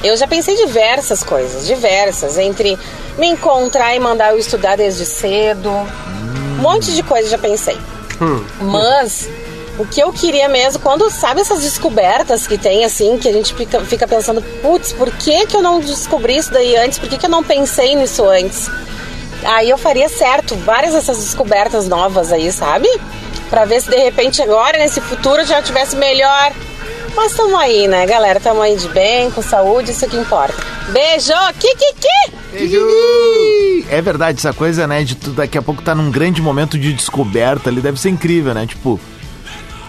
Eu 0.02 0.16
já 0.16 0.26
pensei 0.26 0.56
diversas 0.56 1.22
coisas, 1.22 1.66
diversas, 1.66 2.38
entre 2.38 2.78
me 3.18 3.26
encontrar 3.26 3.94
e 3.94 4.00
mandar 4.00 4.32
eu 4.32 4.38
estudar 4.38 4.76
desde 4.76 5.04
cedo. 5.04 5.70
Um 5.70 6.62
monte 6.62 6.92
de 6.92 7.02
coisa 7.02 7.28
já 7.28 7.38
pensei. 7.38 7.76
Mas 8.60 9.28
o 9.78 9.86
que 9.86 10.00
eu 10.00 10.12
queria 10.12 10.48
mesmo, 10.48 10.80
quando 10.80 11.10
sabe 11.10 11.40
essas 11.40 11.62
descobertas 11.62 12.46
que 12.46 12.58
tem, 12.58 12.84
assim, 12.84 13.18
que 13.18 13.28
a 13.28 13.32
gente 13.32 13.54
fica, 13.54 13.80
fica 13.80 14.06
pensando, 14.06 14.42
putz, 14.62 14.92
por 14.92 15.10
que, 15.10 15.46
que 15.46 15.56
eu 15.56 15.62
não 15.62 15.80
descobri 15.80 16.36
isso 16.36 16.52
daí 16.52 16.76
antes? 16.76 16.98
Por 16.98 17.08
que, 17.08 17.16
que 17.18 17.26
eu 17.26 17.30
não 17.30 17.42
pensei 17.42 17.94
nisso 17.94 18.24
antes? 18.24 18.70
Aí 19.42 19.70
eu 19.70 19.78
faria 19.78 20.08
certo, 20.08 20.54
várias 20.56 20.92
dessas 20.92 21.18
descobertas 21.18 21.88
novas 21.88 22.30
aí, 22.30 22.52
sabe? 22.52 22.88
Pra 23.48 23.64
ver 23.64 23.80
se 23.80 23.90
de 23.90 23.96
repente 23.96 24.42
agora, 24.42 24.78
nesse 24.78 25.00
futuro, 25.00 25.44
já 25.44 25.62
tivesse 25.62 25.96
melhor. 25.96 26.52
Mas 27.14 27.34
tamo 27.34 27.56
aí, 27.56 27.88
né, 27.88 28.06
galera? 28.06 28.40
Tamo 28.40 28.62
aí 28.62 28.76
de 28.76 28.88
bem, 28.88 29.30
com 29.30 29.42
saúde, 29.42 29.90
isso 29.90 30.08
que 30.08 30.16
importa. 30.16 30.54
Beijo! 30.90 31.32
Kikiki! 31.58 33.84
É 33.88 34.00
verdade, 34.00 34.38
essa 34.38 34.52
coisa, 34.52 34.86
né, 34.86 35.04
de 35.04 35.14
tu 35.14 35.30
daqui 35.30 35.58
a 35.58 35.62
pouco 35.62 35.82
tá 35.82 35.94
num 35.94 36.10
grande 36.10 36.40
momento 36.40 36.78
de 36.78 36.92
descoberta 36.92 37.70
ali, 37.70 37.80
deve 37.80 38.00
ser 38.00 38.10
incrível, 38.10 38.54
né? 38.54 38.66
Tipo, 38.66 38.98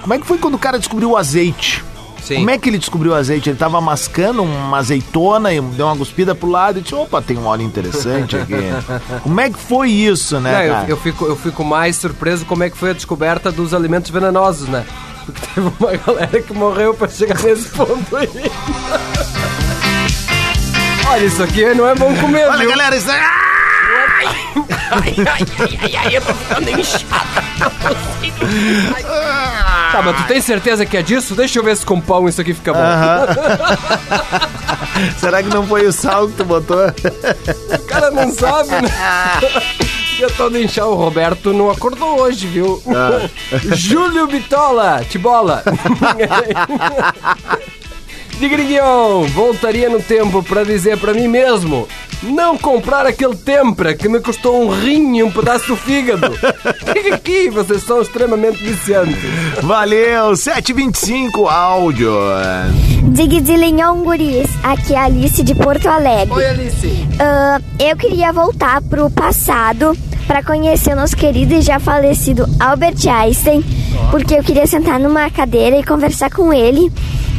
como 0.01 0.13
é 0.13 0.19
que 0.19 0.25
foi 0.25 0.37
quando 0.37 0.55
o 0.55 0.59
cara 0.59 0.77
descobriu 0.77 1.11
o 1.11 1.17
azeite? 1.17 1.83
Sim. 2.21 2.35
Como 2.35 2.49
é 2.51 2.57
que 2.57 2.69
ele 2.69 2.77
descobriu 2.77 3.13
o 3.13 3.15
azeite? 3.15 3.49
Ele 3.49 3.57
tava 3.57 3.81
mascando 3.81 4.43
uma 4.43 4.77
azeitona 4.77 5.51
e 5.53 5.59
deu 5.59 5.87
uma 5.87 5.97
cuspida 5.97 6.35
pro 6.35 6.49
lado 6.49 6.77
e 6.77 6.81
disse, 6.81 6.93
opa, 6.93 7.19
tem 7.21 7.37
um 7.37 7.45
óleo 7.45 7.63
interessante 7.63 8.37
aqui. 8.37 8.53
como 9.23 9.41
é 9.41 9.49
que 9.49 9.57
foi 9.57 9.89
isso, 9.89 10.39
né, 10.39 10.67
Não, 10.67 10.73
cara? 10.75 10.85
eu, 10.85 10.89
eu 10.89 10.97
fico, 10.97 11.25
eu 11.25 11.35
fico 11.35 11.63
mais 11.63 11.95
surpreso 11.95 12.45
como 12.45 12.63
é 12.63 12.69
que 12.69 12.77
foi 12.77 12.91
a 12.91 12.93
descoberta 12.93 13.51
dos 13.51 13.73
alimentos 13.73 14.11
venenosos, 14.11 14.67
né? 14.67 14.85
Porque 15.25 15.41
teve 15.53 15.71
uma 15.79 15.97
galera 15.97 16.41
que 16.41 16.53
morreu 16.53 16.93
pra 16.93 17.07
chegar 17.07 17.39
nesse 17.41 17.69
ponto 17.69 18.15
aí. 18.15 18.29
Olha, 21.07 21.25
isso 21.25 21.43
aqui 21.43 21.65
não 21.73 21.87
é 21.87 21.95
bom 21.95 22.15
comer, 22.17 22.47
Olha, 22.47 22.59
viu? 22.59 22.69
galera, 22.69 22.95
isso 22.95 23.11
é... 23.11 23.21
Tá, 29.91 30.01
mas 30.03 30.15
tu 30.17 30.23
tem 30.27 30.41
certeza 30.41 30.85
que 30.85 30.97
é 30.97 31.01
disso? 31.01 31.35
Deixa 31.35 31.59
eu 31.59 31.63
ver 31.63 31.75
se 31.75 31.85
com 31.85 31.99
pão 31.99 32.27
isso 32.27 32.41
aqui 32.41 32.53
fica 32.53 32.73
bom. 32.73 32.79
Será 35.19 35.41
que 35.43 35.49
não 35.49 35.65
foi 35.65 35.85
o 35.85 35.91
sal 35.91 36.27
que 36.27 36.33
tu 36.35 36.45
botou? 36.45 36.87
O 36.87 37.85
cara 37.87 38.11
não 38.11 38.31
sabe, 38.33 38.69
né? 38.69 38.89
De 40.21 40.63
inchar, 40.63 40.87
o 40.87 40.93
Roberto 40.93 41.51
não 41.51 41.71
acordou 41.71 42.21
hoje, 42.21 42.45
viu? 42.45 42.81
Júlio 43.73 44.27
Bitola, 44.27 45.03
Tibola. 45.09 45.63
Digriguion, 48.39 49.23
voltaria 49.29 49.89
no 49.89 49.99
tempo 49.99 50.43
pra 50.43 50.63
dizer 50.63 50.99
pra 50.99 51.13
mim 51.13 51.27
mesmo 51.27 51.87
não 52.23 52.57
comprar 52.57 53.05
aquele 53.05 53.35
tempra 53.35 53.95
que 53.95 54.07
me 54.07 54.19
custou 54.19 54.63
um 54.63 54.69
rim 54.69 55.17
e 55.17 55.23
um 55.23 55.31
pedaço 55.31 55.67
do 55.67 55.75
fígado. 55.75 56.27
Aqui, 57.13 57.49
vocês 57.49 57.83
são 57.83 58.01
extremamente 58.01 58.63
viciantes. 58.63 59.17
Valeu, 59.61 60.35
725 60.35 61.47
áudio. 61.47 62.11
Dig 63.09 63.41
Dilignon 63.41 63.97
Guris, 64.03 64.49
aqui 64.63 64.93
é 64.93 64.97
a 64.97 65.05
Alice 65.05 65.43
de 65.43 65.53
Porto 65.55 65.87
Alegre. 65.87 66.33
Oi, 66.33 66.45
Alice. 66.45 67.07
Ah, 67.19 67.59
eu 67.79 67.97
queria 67.97 68.31
voltar 68.31 68.81
pro 68.83 69.09
passado 69.09 69.97
para 70.31 70.43
conhecer 70.43 70.93
o 70.93 70.95
nosso 70.95 71.17
querido 71.17 71.55
e 71.55 71.61
já 71.61 71.77
falecido 71.77 72.47
Albert 72.57 73.05
Einstein, 73.05 73.61
porque 74.11 74.33
eu 74.33 74.41
queria 74.41 74.65
sentar 74.65 74.97
numa 74.97 75.29
cadeira 75.29 75.77
e 75.77 75.83
conversar 75.83 76.31
com 76.31 76.53
ele 76.53 76.89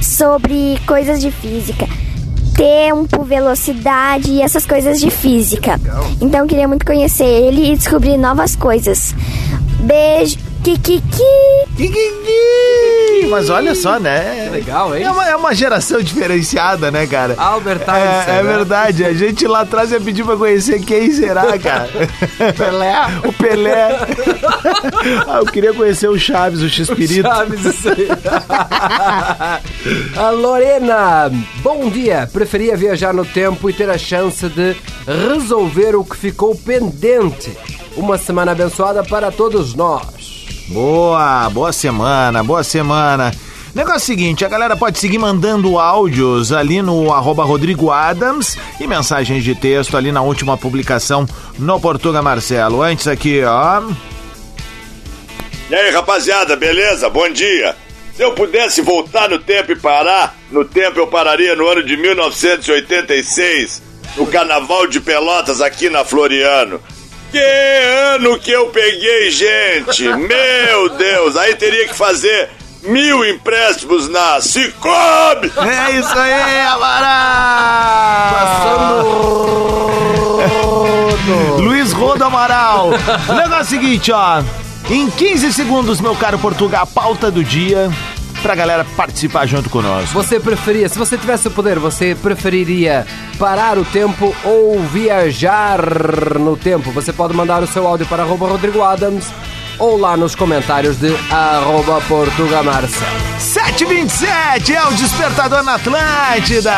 sobre 0.03 0.79
coisas 0.87 1.19
de 1.19 1.31
física. 1.31 1.89
Tempo, 2.55 3.25
velocidade 3.25 4.33
e 4.33 4.43
essas 4.43 4.67
coisas 4.67 5.01
de 5.01 5.11
física. 5.11 5.81
Então 6.21 6.41
eu 6.41 6.47
queria 6.47 6.69
muito 6.69 6.85
conhecer 6.85 7.25
ele 7.25 7.73
e 7.73 7.77
descobrir 7.79 8.19
novas 8.19 8.55
coisas. 8.55 9.15
Beijo, 9.81 10.37
Kikiki! 10.63 11.23
Mas 13.29 13.49
olha 13.49 13.75
só, 13.75 13.99
né? 13.99 14.49
legal, 14.53 14.95
hein? 14.95 15.05
É 15.05 15.11
uma, 15.11 15.29
é 15.31 15.35
uma 15.35 15.55
geração 15.55 16.03
diferenciada, 16.03 16.91
né, 16.91 17.07
cara? 17.07 17.35
Albert 17.39 17.81
Einstein, 17.89 18.37
É, 18.37 18.39
é 18.39 18.43
verdade. 18.43 19.05
A 19.05 19.15
gente 19.15 19.47
lá 19.47 19.63
atrás 19.63 19.91
ia 19.91 20.01
pedir 20.01 20.25
pra 20.25 20.37
conhecer 20.37 20.85
quem 20.85 21.11
será, 21.11 21.59
cara. 21.59 21.89
Pelé. 22.57 22.95
O 23.25 23.33
Pelé. 23.33 23.99
ah, 25.27 25.39
eu 25.39 25.47
queria 25.47 25.73
conhecer 25.73 26.09
o 26.09 26.19
Chaves, 26.19 26.61
o 26.61 26.69
X-Pirito. 26.69 27.29
Chaves, 27.29 27.65
isso 27.65 27.89
aí. 27.89 28.09
a 30.17 30.31
Lorena, 30.31 31.31
bom 31.63 31.89
dia. 31.89 32.29
Preferia 32.33 32.77
viajar 32.77 33.15
no 33.15 33.25
tempo 33.25 33.69
e 33.69 33.73
ter 33.73 33.89
a 33.89 33.99
chance 33.99 34.47
de 34.49 34.77
resolver 35.07 35.97
o 35.97 36.05
que 36.05 36.17
ficou 36.17 36.55
pendente. 36.55 37.57
Uma 37.97 38.19
semana 38.19 38.53
abençoada 38.53 39.03
para 39.03 39.31
todos 39.31 39.75
nós. 39.75 40.22
Boa, 40.69 41.51
boa 41.51 41.73
semana, 41.73 42.43
boa 42.43 42.65
semana. 42.65 43.33
Negócio 43.75 44.01
seguinte, 44.01 44.45
a 44.45 44.49
galera 44.49 44.77
pode 44.77 44.99
seguir 44.99 45.19
mandando 45.19 45.79
áudios 45.79 46.53
ali 46.53 46.83
no 46.83 47.13
arroba 47.13 47.43
Rodrigo 47.43 47.91
Adams 47.91 48.59
e 48.79 48.87
mensagens 48.87 49.43
de 49.43 49.55
texto 49.55 49.97
ali 49.97 50.13
na 50.13 50.21
última 50.21 50.59
publicação 50.59 51.27
no 51.59 51.81
Portuga 51.81 52.21
Marcelo. 52.21 52.83
Antes 52.83 53.09
aqui, 53.09 53.43
ó. 53.43 53.83
E 55.71 55.75
aí, 55.75 55.91
rapaziada, 55.91 56.55
beleza? 56.55 57.09
Bom 57.09 57.31
dia. 57.31 57.75
Se 58.15 58.23
eu 58.23 58.33
pudesse 58.33 58.83
voltar 58.83 59.31
no 59.31 59.39
tempo 59.39 59.73
e 59.73 59.77
parar, 59.77 60.37
no 60.51 60.67
tempo 60.67 60.99
eu 60.99 61.07
pararia 61.07 61.57
no 61.57 61.67
ano 61.67 61.83
de 61.83 61.97
1986, 61.97 63.83
no 64.19 64.27
Carnaval 64.27 64.87
de 64.87 65.01
Pelotas 65.01 65.63
aqui 65.63 65.89
na 65.89 66.05
Floriano. 66.05 66.79
Que 67.33 67.39
ano 68.15 68.39
que 68.39 68.51
eu 68.51 68.67
peguei, 68.67 69.31
gente! 69.31 70.03
Meu 70.05 70.91
Deus! 70.91 71.35
Aí 71.35 71.55
teria 71.55 71.89
que 71.89 71.95
fazer 71.95 72.51
mil 72.83 73.25
empréstimos 73.25 74.07
na 74.07 74.39
Cicobi! 74.43 75.51
É 75.57 75.93
isso 75.93 76.13
aí, 76.19 76.61
Amaral! 76.61 77.23
Luiz 81.57 81.93
Rodo 81.95 82.23
Amaral. 82.23 82.91
O 83.27 83.33
negócio 83.33 83.55
é 83.55 83.63
o 83.63 83.65
seguinte, 83.65 84.13
ó. 84.13 84.43
Em 84.91 85.09
15 85.09 85.55
segundos, 85.55 86.03
meu 86.03 86.15
caro 86.15 86.39
Portugal, 86.39 86.83
a 86.83 86.87
pauta 86.87 87.31
do 87.31 87.43
dia 87.43 87.91
pra 88.43 88.55
galera 88.55 88.85
participar 88.97 89.47
junto 89.47 89.71
conosco. 89.71 90.13
Você 90.13 90.41
preferia, 90.41 90.89
se 90.89 90.99
você 90.99 91.17
tivesse 91.17 91.49
o 91.49 91.51
poder, 91.51 91.79
você 91.79 92.15
preferiria 92.15 93.07
parar 93.39 93.79
o 93.79 93.85
tempo 93.85 94.35
ou 94.45 94.81
viajar 94.81 95.81
no 96.39 96.57
tempo? 96.57 96.91
Você 96.91 97.13
pode 97.13 97.35
mandar 97.35 97.63
o 97.63 97.67
seu 97.67 97.87
áudio 97.87 98.07
para 98.07 98.25
arroba 98.25 98.49
Rodrigo 98.49 98.83
Adams 98.83 99.27
ou 99.79 99.97
lá 99.97 100.17
nos 100.17 100.35
comentários 100.35 100.99
de 100.99 101.15
arroba 101.31 102.01
Portugamarcel. 102.03 103.09
727 103.39 104.75
é 104.75 104.85
o 104.87 104.93
despertador 104.93 105.63
na 105.63 105.75
Atlântida. 105.75 106.75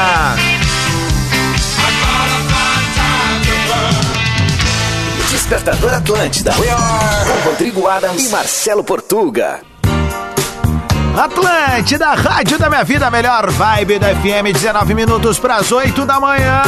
Despertador 5.30 5.94
Atlântida. 5.94 6.52
Com 6.54 7.48
Rodrigo 7.48 7.86
Adams 7.86 8.26
e 8.26 8.28
Marcelo 8.30 8.84
Portuga. 8.84 9.73
Atlântida, 11.16 12.12
rádio 12.14 12.58
da 12.58 12.68
minha 12.68 12.82
vida, 12.82 13.08
melhor 13.10 13.48
vibe 13.50 13.98
da 14.00 14.08
FM, 14.08 14.52
19 14.52 14.94
minutos 14.94 15.38
para 15.38 15.56
as 15.56 15.70
8 15.70 16.04
da 16.04 16.18
manhã. 16.18 16.62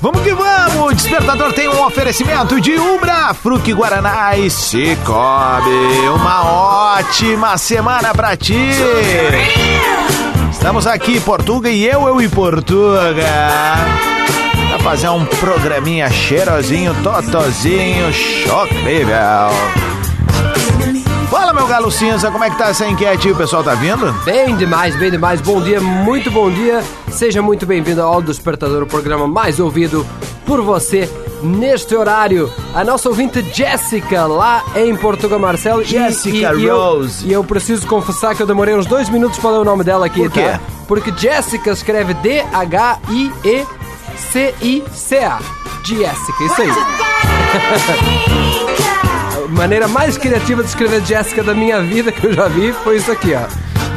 Vamos 0.00 0.20
que 0.22 0.34
vamos! 0.34 0.92
O 0.92 0.94
Despertador 0.94 1.52
tem 1.52 1.68
um 1.68 1.82
oferecimento 1.86 2.60
de 2.60 2.76
Ubra, 2.76 3.32
Fruc 3.34 3.72
Guaraná 3.72 4.36
e 4.36 4.50
Cicobi. 4.50 6.08
Uma 6.14 6.44
ótima 6.44 7.56
semana 7.56 8.12
pra 8.12 8.36
ti! 8.36 8.70
Estamos 10.50 10.86
aqui, 10.86 11.20
Portuga 11.20 11.70
e 11.70 11.84
eu, 11.86 12.08
eu 12.08 12.20
e 12.20 12.28
Portuga. 12.28 13.24
Fazer 14.84 15.08
um 15.08 15.24
programinha 15.24 16.10
cheirosinho, 16.10 16.94
totozinho, 17.02 18.12
chocrível. 18.12 19.16
Fala, 21.30 21.52
meu 21.54 21.66
galo 21.66 21.90
cinza, 21.90 22.30
como 22.30 22.44
é 22.44 22.50
que 22.50 22.58
tá 22.58 22.68
essa 22.68 22.86
enquete 22.86 23.28
aí? 23.28 23.32
O 23.32 23.36
pessoal 23.36 23.64
tá 23.64 23.74
vindo? 23.74 24.12
Bem 24.24 24.54
demais, 24.56 24.94
bem 24.96 25.10
demais. 25.10 25.40
Bom 25.40 25.60
dia, 25.62 25.80
muito 25.80 26.30
bom 26.30 26.50
dia. 26.50 26.84
Seja 27.10 27.40
muito 27.40 27.64
bem-vindo 27.64 28.02
ao 28.02 28.20
Despertador, 28.20 28.82
o 28.82 28.86
programa 28.86 29.26
mais 29.26 29.58
ouvido 29.58 30.06
por 30.46 30.60
você 30.60 31.08
neste 31.42 31.94
horário. 31.96 32.52
A 32.74 32.84
nossa 32.84 33.08
ouvinte 33.08 33.42
Jéssica, 33.52 34.26
lá 34.26 34.62
em 34.76 34.94
Portugal, 34.94 35.38
Marcelo. 35.38 35.80
E- 35.82 35.86
Jéssica 35.86 36.54
e, 36.54 36.60
e 36.60 36.64
eu- 36.66 36.76
Rose. 36.76 37.26
E 37.26 37.32
eu 37.32 37.42
preciso 37.42 37.86
confessar 37.86 38.34
que 38.34 38.42
eu 38.42 38.46
demorei 38.46 38.74
uns 38.76 38.86
dois 38.86 39.08
minutos 39.08 39.38
para 39.38 39.50
ler 39.52 39.58
o 39.60 39.64
nome 39.64 39.82
dela 39.82 40.06
aqui, 40.06 40.20
Por 40.20 40.30
quê? 40.30 40.42
tá? 40.42 40.60
Porque 40.86 41.10
Jéssica 41.16 41.70
escreve 41.70 42.12
D-H-I-E-C-I-C-A. 44.14 45.38
Jéssica, 45.84 46.44
isso 46.44 46.62
aí. 46.62 46.68
A 49.44 49.48
maneira 49.48 49.88
mais 49.88 50.16
criativa 50.16 50.62
de 50.62 50.68
escrever 50.68 51.04
Jéssica 51.04 51.42
da 51.42 51.54
minha 51.54 51.82
vida 51.82 52.10
que 52.10 52.26
eu 52.26 52.32
já 52.32 52.48
vi 52.48 52.72
foi 52.72 52.96
isso 52.96 53.12
aqui, 53.12 53.34
ó. 53.34 53.42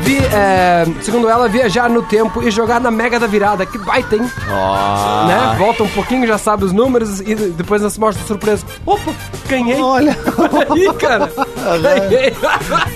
Vi, 0.02 0.18
é, 0.18 0.86
segundo 1.02 1.30
ela, 1.30 1.48
viajar 1.48 1.90
no 1.90 2.02
tempo 2.04 2.44
e 2.44 2.52
jogar 2.52 2.80
na 2.80 2.92
Mega 2.92 3.20
da 3.20 3.28
Virada. 3.28 3.66
Que 3.66 3.78
baita, 3.78 4.16
hein? 4.16 4.22
Né? 4.22 5.56
Volta 5.58 5.84
um 5.84 5.90
pouquinho, 5.90 6.28
já 6.28 6.38
sabe 6.38 6.66
os 6.66 6.72
números 6.72 7.20
e 7.22 7.36
depois 7.36 7.82
nós 7.82 7.98
mostra 7.98 8.24
surpresa. 8.26 8.66
Opa, 8.86 9.12
ganhei. 9.48 9.82
Olha. 9.82 10.16
Aí, 10.72 10.94
cara. 10.96 11.32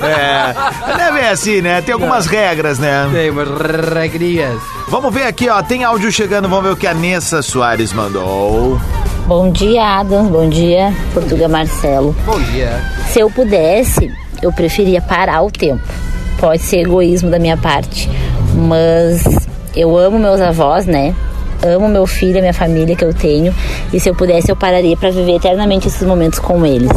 É, 0.02 0.54
não 0.98 1.06
é 1.06 1.12
bem 1.12 1.30
assim, 1.30 1.62
né? 1.62 1.82
Tem 1.82 1.94
algumas 1.94 2.26
regras, 2.26 2.80
né? 2.80 3.10
Tem 3.12 3.30
umas 3.30 3.48
regrinhas. 3.94 4.60
Vamos 4.88 5.14
ver 5.14 5.24
aqui, 5.24 5.50
ó. 5.50 5.62
Tem 5.62 5.84
áudio 5.84 6.12
chegando, 6.12 6.48
vamos 6.48 6.64
ver 6.64 6.72
o 6.72 6.76
que 6.76 6.88
a 6.88 6.94
Nessa 6.94 7.42
Soares 7.42 7.94
mandou. 7.94 8.80
Bom 9.28 9.52
dia, 9.52 10.00
Adams. 10.00 10.30
Bom 10.30 10.50
dia, 10.50 10.94
Portuga 11.14 11.48
Marcelo. 11.48 12.16
Bom 12.26 12.40
dia. 12.40 12.82
Se 13.08 13.20
eu 13.20 13.30
pudesse, 13.30 14.12
eu 14.42 14.52
preferia 14.52 15.02
parar 15.02 15.42
o 15.44 15.52
tempo. 15.52 15.84
Pode 16.40 16.62
ser 16.64 16.80
egoísmo 16.80 17.30
da 17.30 17.38
minha 17.38 17.56
parte, 17.56 18.10
mas 18.56 19.24
eu 19.76 19.96
amo 19.96 20.18
meus 20.18 20.42
avós, 20.42 20.86
né? 20.86 21.14
Amo 21.64 21.88
meu 21.88 22.08
filho, 22.08 22.40
a 22.40 22.42
minha 22.42 22.54
família 22.54 22.96
que 22.96 23.06
eu 23.06 23.14
tenho. 23.14 23.54
E 23.94 24.00
se 24.00 24.10
eu 24.10 24.16
pudesse, 24.16 24.50
eu 24.50 24.56
pararia 24.56 24.98
para 24.98 25.12
viver 25.12 25.36
eternamente 25.36 25.88
esses 25.88 26.02
momentos 26.02 26.40
com 26.40 26.66
eles. 26.66 26.90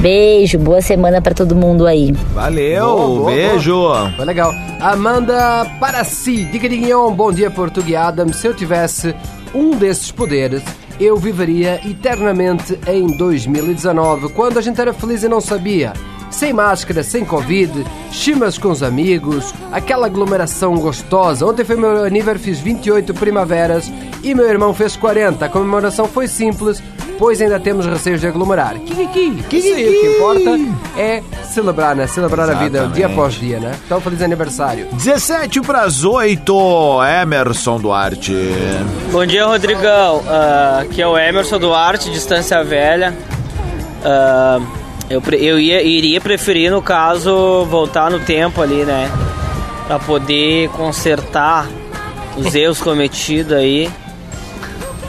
Beijo, 0.00 0.58
boa 0.58 0.80
semana 0.80 1.20
para 1.20 1.34
todo 1.34 1.54
mundo 1.54 1.86
aí. 1.86 2.12
Valeu, 2.32 2.86
Boa, 2.86 3.06
boa, 3.06 3.30
beijo. 3.32 3.82
Foi 4.16 4.24
legal. 4.24 4.50
Amanda 4.80 5.66
para 5.78 6.02
si. 6.04 6.44
Diga 6.46 6.70
Dignon, 6.70 7.12
bom 7.12 7.30
dia, 7.30 7.50
Portugue 7.50 7.94
Adam. 7.94 8.32
Se 8.32 8.46
eu 8.46 8.54
tivesse 8.54 9.14
um 9.54 9.72
desses 9.72 10.10
poderes, 10.10 10.62
eu 10.98 11.18
viveria 11.18 11.80
eternamente 11.86 12.78
em 12.86 13.08
2019, 13.08 14.30
quando 14.30 14.58
a 14.58 14.62
gente 14.62 14.80
era 14.80 14.94
feliz 14.94 15.22
e 15.22 15.28
não 15.28 15.40
sabia. 15.40 15.92
Sem 16.30 16.54
máscara, 16.54 17.02
sem 17.02 17.22
Covid, 17.22 17.84
chimas 18.10 18.56
com 18.56 18.70
os 18.70 18.82
amigos, 18.82 19.52
aquela 19.70 20.06
aglomeração 20.06 20.76
gostosa. 20.76 21.44
Ontem 21.44 21.64
foi 21.64 21.76
meu 21.76 22.04
aniversário, 22.04 22.40
fiz 22.40 22.58
28 22.58 23.12
primaveras 23.12 23.92
e 24.22 24.34
meu 24.34 24.48
irmão 24.48 24.72
fez 24.72 24.96
40. 24.96 25.44
A 25.44 25.48
comemoração 25.48 26.06
foi 26.06 26.26
simples, 26.26 26.82
pois 27.20 27.38
ainda 27.38 27.60
temos 27.60 27.84
receios 27.84 28.18
de 28.18 28.26
aglomerar. 28.26 28.76
Kikiki! 28.78 29.44
Isso 29.54 29.74
aí, 29.74 29.88
o 29.90 30.00
que 30.00 30.06
importa 30.16 30.58
é 30.98 31.22
celebrar, 31.44 31.94
né? 31.94 32.06
Celebrar 32.06 32.48
a 32.48 32.54
vida 32.54 32.86
dia 32.86 33.06
após 33.06 33.34
dia, 33.34 33.60
né? 33.60 33.78
Então, 33.84 34.00
feliz 34.00 34.22
aniversário. 34.22 34.88
17 34.92 35.60
pras 35.60 36.02
8, 36.02 36.98
Emerson 37.22 37.78
Duarte. 37.78 38.34
Bom 39.12 39.26
dia, 39.26 39.44
Rodrigão. 39.44 40.22
Ah, 40.26 40.78
aqui 40.80 41.02
é 41.02 41.06
o 41.06 41.18
Emerson 41.18 41.58
Duarte, 41.58 42.10
Distância 42.10 42.64
Velha. 42.64 43.14
Ah, 44.02 44.58
eu 45.10 45.22
eu 45.32 45.60
ia, 45.60 45.82
iria 45.82 46.22
preferir, 46.22 46.70
no 46.70 46.80
caso, 46.80 47.66
voltar 47.66 48.10
no 48.10 48.20
tempo 48.20 48.62
ali, 48.62 48.82
né? 48.86 49.10
Pra 49.86 49.98
poder 49.98 50.70
consertar 50.70 51.68
os 52.34 52.54
erros 52.56 52.80
cometidos 52.80 53.52
aí. 53.52 53.90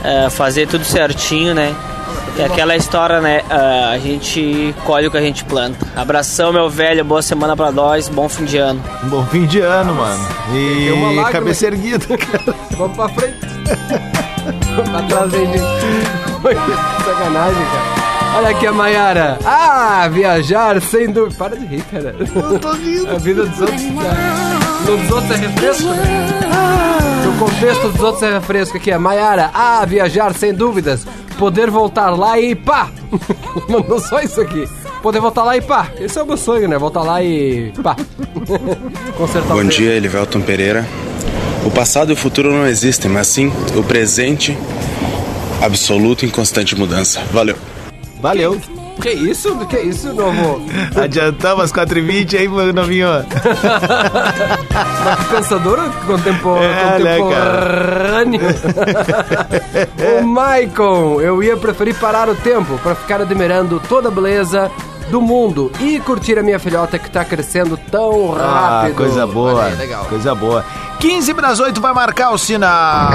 Ah, 0.04 0.28
fazer 0.28 0.68
tudo 0.68 0.84
certinho, 0.84 1.54
né? 1.54 1.74
E 2.36 2.42
aquela 2.42 2.74
história, 2.74 3.20
né? 3.20 3.42
Ah, 3.50 3.90
a 3.92 3.98
gente 3.98 4.74
colhe 4.84 5.06
o 5.06 5.10
que 5.10 5.18
a 5.18 5.20
gente 5.20 5.44
planta. 5.44 5.86
Abração, 5.94 6.52
meu 6.52 6.68
velho. 6.70 7.04
Boa 7.04 7.20
semana 7.22 7.54
pra 7.56 7.70
nós. 7.70 8.08
Bom 8.08 8.28
fim 8.28 8.44
de 8.44 8.56
ano. 8.56 8.82
Bom 9.04 9.24
fim 9.26 9.44
de 9.46 9.60
ano, 9.60 9.94
mano. 9.94 10.26
E 10.54 10.90
lágrima 10.90 11.30
cabeça 11.30 11.66
aqui. 11.68 11.76
erguida, 11.76 12.16
cara. 12.16 12.54
Vamos 12.76 12.96
pra 12.96 13.08
frente. 13.10 13.38
pra 14.90 15.02
trás 15.02 15.34
aí, 15.34 15.46
gente. 15.46 15.60
Sacanagem, 17.04 17.64
cara. 17.66 18.02
Olha 18.34 18.48
aqui 18.48 18.66
a 18.66 18.72
Maiara. 18.72 19.38
Ah, 19.44 20.08
viajar 20.10 20.80
sem 20.80 21.10
dúvida. 21.10 21.36
Para 21.36 21.54
de 21.54 21.66
rir, 21.66 21.82
cara. 21.82 22.14
Eu 22.18 22.58
tô 22.58 22.72
rindo. 22.72 23.10
A 23.14 23.18
vida 23.18 23.44
dos 23.44 23.60
outros. 23.60 23.82
No 23.82 24.96
dos 24.96 25.10
outros 25.10 25.30
é 25.32 25.36
refresco, 25.36 25.88
né? 25.90 27.11
Contexto 27.42 27.88
dos 27.88 28.00
outros 28.00 28.22
é 28.22 28.34
refresco 28.34 28.76
aqui. 28.76 28.92
A 28.92 29.00
Maiara. 29.00 29.50
Ah, 29.52 29.84
viajar 29.84 30.32
sem 30.32 30.54
dúvidas. 30.54 31.04
Poder 31.36 31.68
voltar 31.68 32.10
lá 32.10 32.38
e 32.38 32.54
pá. 32.54 32.88
Mandou 33.68 33.98
só 33.98 34.20
isso 34.20 34.40
aqui. 34.40 34.64
Poder 35.02 35.18
voltar 35.18 35.42
lá 35.42 35.56
e 35.56 35.60
pá. 35.60 35.90
Esse 35.98 36.20
é 36.20 36.22
o 36.22 36.26
meu 36.26 36.36
sonho, 36.36 36.68
né? 36.68 36.78
Voltar 36.78 37.02
lá 37.02 37.20
e 37.20 37.72
pá. 37.82 37.96
Consertar 39.18 39.54
o 39.54 39.56
Bom 39.56 39.64
dia, 39.64 39.90
Elivelton 39.92 40.40
Pereira. 40.40 40.86
O 41.66 41.70
passado 41.72 42.10
e 42.10 42.12
o 42.12 42.16
futuro 42.16 42.52
não 42.52 42.64
existem, 42.64 43.10
mas 43.10 43.26
sim 43.26 43.52
o 43.74 43.82
presente 43.82 44.56
absoluto 45.60 46.24
em 46.24 46.28
constante 46.28 46.76
mudança. 46.76 47.20
Valeu. 47.32 47.56
Valeu. 48.20 48.60
Que 49.02 49.10
isso? 49.10 49.54
Que 49.66 49.80
isso, 49.80 50.12
novo? 50.14 50.62
Adiantamos 50.94 51.64
às 51.64 51.72
4h20 51.72 52.38
aí, 52.38 52.48
meu 52.48 52.72
novinho. 52.72 53.08
Pensador 55.30 55.78
contempo... 56.06 56.56
É, 56.56 56.98
né, 56.98 57.18
contemporâneo. 57.18 58.40
o 60.20 60.26
Maicon, 60.26 61.20
eu 61.20 61.42
ia 61.42 61.56
preferir 61.56 61.94
parar 61.98 62.28
o 62.28 62.34
tempo 62.36 62.78
para 62.78 62.94
ficar 62.94 63.20
admirando 63.20 63.80
toda 63.88 64.08
a 64.08 64.10
beleza 64.10 64.70
do 65.10 65.20
mundo 65.20 65.70
e 65.80 65.98
curtir 66.00 66.38
a 66.38 66.42
minha 66.42 66.58
filhota 66.58 66.98
que 66.98 67.10
tá 67.10 67.24
crescendo 67.24 67.76
tão 67.90 68.34
Ah, 68.38 68.82
rápido. 68.82 68.96
coisa 68.96 69.26
boa. 69.26 69.64
Aí, 69.64 69.74
legal. 69.76 70.04
Coisa 70.06 70.34
boa. 70.34 70.64
15 71.02 71.34
pras 71.34 71.58
8 71.58 71.80
vai 71.80 71.92
marcar 71.92 72.30
o 72.30 72.38
sinal. 72.38 73.10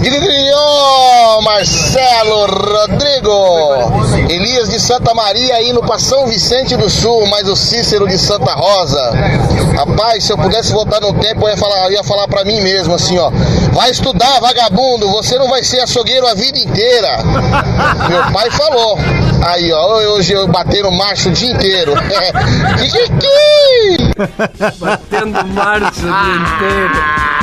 Digrinho, 0.00 1.42
Marcelo 1.42 2.46
Rodrigo, 2.46 4.06
Elias 4.30 4.70
de 4.70 4.80
Santa 4.80 5.12
Maria 5.12 5.62
indo 5.62 5.82
pra 5.82 5.98
São 5.98 6.26
Vicente 6.26 6.78
do 6.78 6.88
Sul, 6.88 7.26
mas 7.26 7.46
o 7.46 7.54
Cícero 7.54 8.08
de 8.08 8.18
Santa 8.18 8.54
Rosa. 8.54 9.12
Rapaz, 9.76 10.24
se 10.24 10.32
eu 10.32 10.38
pudesse 10.38 10.72
voltar 10.72 11.02
no 11.02 11.12
tempo, 11.12 11.44
eu 11.44 11.50
ia 11.50 11.58
falar, 11.58 11.88
eu 11.88 11.92
ia 11.92 12.04
falar 12.04 12.26
pra 12.26 12.42
mim 12.42 12.58
mesmo 12.62 12.94
assim, 12.94 13.18
ó. 13.18 13.30
Vai 13.74 13.90
estudar, 13.90 14.40
vagabundo, 14.40 15.10
você 15.10 15.38
não 15.38 15.50
vai 15.50 15.62
ser 15.62 15.80
açougueiro 15.80 16.26
a 16.26 16.32
vida 16.32 16.58
inteira. 16.58 17.18
Meu 18.08 18.32
pai 18.32 18.50
falou. 18.50 18.98
Aí, 19.44 19.70
ó, 19.70 20.14
hoje 20.14 20.32
eu 20.32 20.48
bater 20.48 20.84
no 20.84 20.90
macho 20.90 21.28
o 21.28 21.32
dia 21.32 21.52
inteiro. 21.52 21.92
Batendo 24.78 25.46
marcha 25.54 26.00
o 26.00 26.24
dia 26.24 26.36
inteiro. 26.36 26.94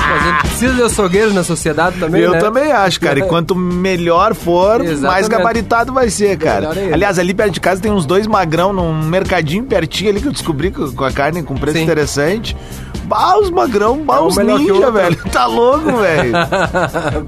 A 0.07 0.19
gente 0.19 0.39
precisa 0.39 0.73
de 0.73 0.83
açougueiros 0.83 1.33
na 1.33 1.43
sociedade 1.43 1.99
também, 1.99 2.21
Eu 2.21 2.31
né? 2.31 2.39
também 2.39 2.71
acho, 2.71 2.99
cara. 2.99 3.19
E 3.19 3.23
quanto 3.23 3.53
melhor 3.53 4.33
for, 4.33 4.79
mais 4.79 4.91
Exatamente. 4.91 5.29
gabaritado 5.29 5.91
vai 5.93 6.09
ser, 6.09 6.37
cara. 6.37 6.71
Ainda. 6.71 6.93
Aliás, 6.93 7.19
ali 7.19 7.33
perto 7.33 7.51
de 7.51 7.59
casa 7.59 7.81
tem 7.81 7.91
uns 7.91 8.05
dois 8.05 8.25
magrão 8.25 8.71
num 8.71 8.93
mercadinho 9.03 9.65
pertinho 9.65 10.09
ali 10.11 10.21
que 10.21 10.27
eu 10.27 10.31
descobri 10.31 10.71
com 10.71 11.03
a 11.03 11.11
carne 11.11 11.43
com 11.43 11.55
preço 11.55 11.77
Sim. 11.77 11.83
interessante. 11.83 12.55
Bah, 13.03 13.37
os 13.37 13.49
magrão, 13.49 13.97
bah, 14.03 14.17
É 14.17 14.21
os 14.21 14.37
ninja, 14.37 14.91
velho. 14.91 15.17
Tá 15.31 15.45
louco, 15.45 15.97
velho. 15.97 16.33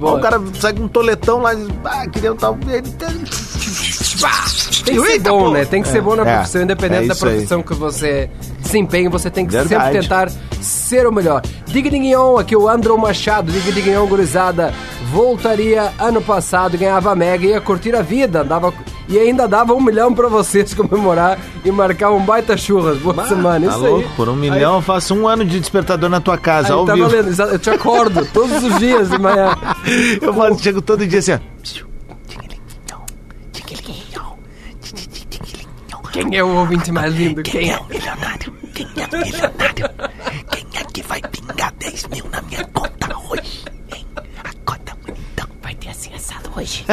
O 0.00 0.18
cara 0.20 0.40
sai 0.58 0.72
com 0.74 0.84
um 0.84 0.88
toletão 0.88 1.40
lá 1.40 1.54
e 1.54 1.56
diz, 1.56 1.68
ah, 1.84 2.06
queria 2.08 2.32
um 2.32 2.36
tal. 2.36 2.58
Tem 4.84 4.94
que 4.96 5.00
ser 5.06 5.12
Eita, 5.12 5.30
bom, 5.30 5.38
pô. 5.44 5.50
né? 5.50 5.64
Tem 5.64 5.82
que 5.82 5.88
ser 5.88 6.00
bom 6.00 6.16
na 6.16 6.28
É, 6.28 6.34
profissão, 6.36 6.62
independente 6.62 7.04
é 7.04 7.08
da 7.08 7.14
isso 7.14 7.26
aí. 7.26 7.32
profissão 7.34 7.62
que 7.62 7.74
você 7.74 8.30
desempenha, 8.60 9.08
você 9.10 9.30
tem 9.30 9.46
que 9.46 9.52
Verdade. 9.52 9.84
sempre 9.84 10.00
tentar 10.02 10.30
ser 10.60 11.06
o 11.06 11.12
melhor. 11.12 11.42
Diga 11.66 11.88
Dignon, 11.90 12.36
aqui 12.38 12.54
o 12.56 12.68
Andrew 12.68 12.96
Machado, 12.98 13.50
Diga 13.52 13.72
Dignon, 13.72 14.06
gurizada, 14.06 14.72
voltaria 15.12 15.92
ano 15.98 16.20
passado, 16.22 16.76
ganhava 16.78 17.12
a 17.12 17.14
Mega, 17.16 17.46
ia 17.46 17.60
curtir 17.60 17.94
a 17.94 18.02
vida, 18.02 18.42
dava, 18.44 18.72
e 19.08 19.18
ainda 19.18 19.46
dava 19.48 19.72
um 19.74 19.80
milhão 19.80 20.12
pra 20.14 20.28
vocês 20.28 20.72
comemorar 20.74 21.38
e 21.64 21.70
marcar 21.70 22.10
um 22.10 22.20
baita 22.24 22.56
churras. 22.56 22.98
Boa 22.98 23.26
semana, 23.26 23.66
Tá 23.66 23.72
isso 23.72 23.80
louco? 23.84 23.98
aí. 24.08 24.16
Por 24.16 24.28
um 24.28 24.36
milhão 24.36 24.76
eu 24.76 24.82
faço 24.82 25.14
um 25.14 25.26
ano 25.28 25.44
de 25.44 25.58
despertador 25.60 26.08
na 26.10 26.20
tua 26.20 26.38
casa, 26.38 26.68
Aí 26.68 26.72
ao 26.74 26.84
tá 26.84 26.94
vivo. 26.94 27.08
valendo, 27.08 27.40
eu 27.52 27.58
te 27.58 27.70
acordo 27.70 28.26
todos 28.32 28.62
os 28.62 28.78
dias 28.78 29.10
de 29.10 29.18
manhã. 29.18 29.56
Eu 30.20 30.32
faço, 30.34 30.62
chego 30.62 30.80
todo 30.82 31.06
dia 31.06 31.18
assim, 31.18 31.32
ó. 31.32 31.38
Quem 36.12 36.36
é 36.36 36.42
o 36.42 36.48
ouvinte 36.48 36.90
mais 36.90 37.14
lindo? 37.14 37.42
Quem 37.42 37.70
é? 37.70 37.80
Milionário? 37.88 38.52
Quem 38.74 38.86
é 38.96 39.06
milionário? 39.16 39.88
Quem 40.50 40.66
é 40.74 40.84
que 40.92 41.02
vai 41.02 41.20
pingar 41.22 41.72
10 41.78 42.08
mil 42.08 42.24
na 42.30 42.42
minha 42.42 42.64
conta 42.72 43.16
hoje? 43.28 43.64
Hein? 43.94 44.04
Acorda, 44.42 44.92
bonitão. 45.06 45.46
Vai 45.62 45.74
ter 45.74 45.90
assim 45.90 46.12
assado 46.14 46.50
hoje. 46.56 46.84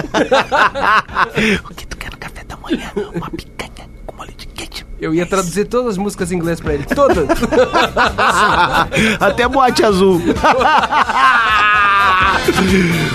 o 1.66 1.74
que 1.74 1.88
tu 1.88 1.98
quer 1.98 2.12
no 2.12 2.18
café 2.18 2.44
da 2.44 2.58
manhã? 2.58 2.92
Uma 3.16 3.30
picanha 3.32 3.90
com 4.06 4.16
molho 4.16 4.34
de 4.38 4.46
queijo. 4.48 4.86
Eu 5.00 5.14
ia 5.14 5.26
traduzir 5.26 5.66
todas 5.66 5.94
as 5.94 5.98
músicas 5.98 6.32
em 6.32 6.36
inglês 6.36 6.60
pra 6.60 6.76
ele. 6.76 6.84
Todas. 6.86 7.28
Até 9.20 9.48
boate 9.48 9.84
azul. 9.84 10.22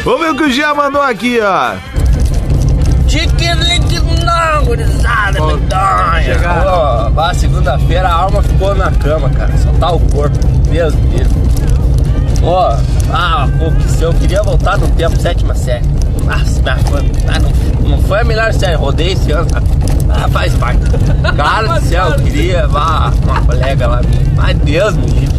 Vamos 0.04 0.20
ver 0.20 0.30
o 0.30 0.36
que 0.36 0.42
o 0.44 0.50
Jean 0.50 0.74
mandou 0.74 1.00
aqui, 1.00 1.38
ó. 1.40 2.01
Tique-lique 3.12 4.00
não, 4.24 4.64
gurizada, 4.64 5.38
medonha. 5.38 7.12
A 7.14 7.34
segunda-feira 7.34 8.08
a 8.08 8.14
alma 8.14 8.42
ficou 8.42 8.74
na 8.74 8.90
cama, 8.90 9.28
cara. 9.28 9.52
Só 9.58 9.70
tá 9.72 9.92
o 9.92 10.00
corpo. 10.00 10.38
Deus 10.70 10.94
me 10.94 11.18
livre. 11.18 11.28
Ó, 12.42 12.74
ah, 13.12 13.46
pô, 13.58 13.70
que 13.70 13.90
se 13.90 14.02
eu 14.02 14.14
queria 14.14 14.42
voltar 14.42 14.78
no 14.78 14.88
tempo, 14.88 15.20
sétima 15.20 15.54
série. 15.54 15.84
Nossa, 16.24 16.62
mas 16.64 16.82
foi, 16.88 17.12
ah, 17.28 17.38
não, 17.38 17.90
não 17.90 17.98
foi 18.04 18.22
a 18.22 18.24
melhor 18.24 18.50
série, 18.54 18.76
rodei 18.76 19.12
esse 19.12 19.30
ano. 19.30 19.46
Ah, 20.08 20.26
faz 20.30 20.54
parte. 20.54 20.80
Cara 21.36 21.80
do 21.80 21.86
céu, 21.86 22.06
eu 22.06 22.18
queria 22.18 22.66
ah, 22.74 23.12
uma 23.24 23.42
colega 23.42 23.88
lá 23.88 24.00
minha. 24.00 24.32
Ai, 24.38 24.54
Deus 24.54 24.96
me 24.96 25.06
livre. 25.08 25.36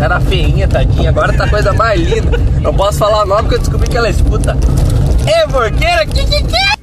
Era 0.00 0.18
feinha, 0.18 0.66
tadinha. 0.66 1.10
Agora 1.10 1.32
tá 1.32 1.48
coisa 1.48 1.72
mais 1.72 2.00
linda. 2.00 2.36
Não 2.60 2.74
posso 2.74 2.98
falar 2.98 3.22
o 3.22 3.26
nome 3.26 3.42
porque 3.42 3.54
eu 3.54 3.60
descobri 3.60 3.88
que 3.88 3.96
ela 3.96 4.10
escuta. 4.10 4.56
É 5.24 5.46
porqueira, 5.46 6.04
que 6.04 6.24
que 6.24 6.42
que? 6.42 6.75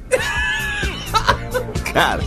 Cara. 1.94 2.22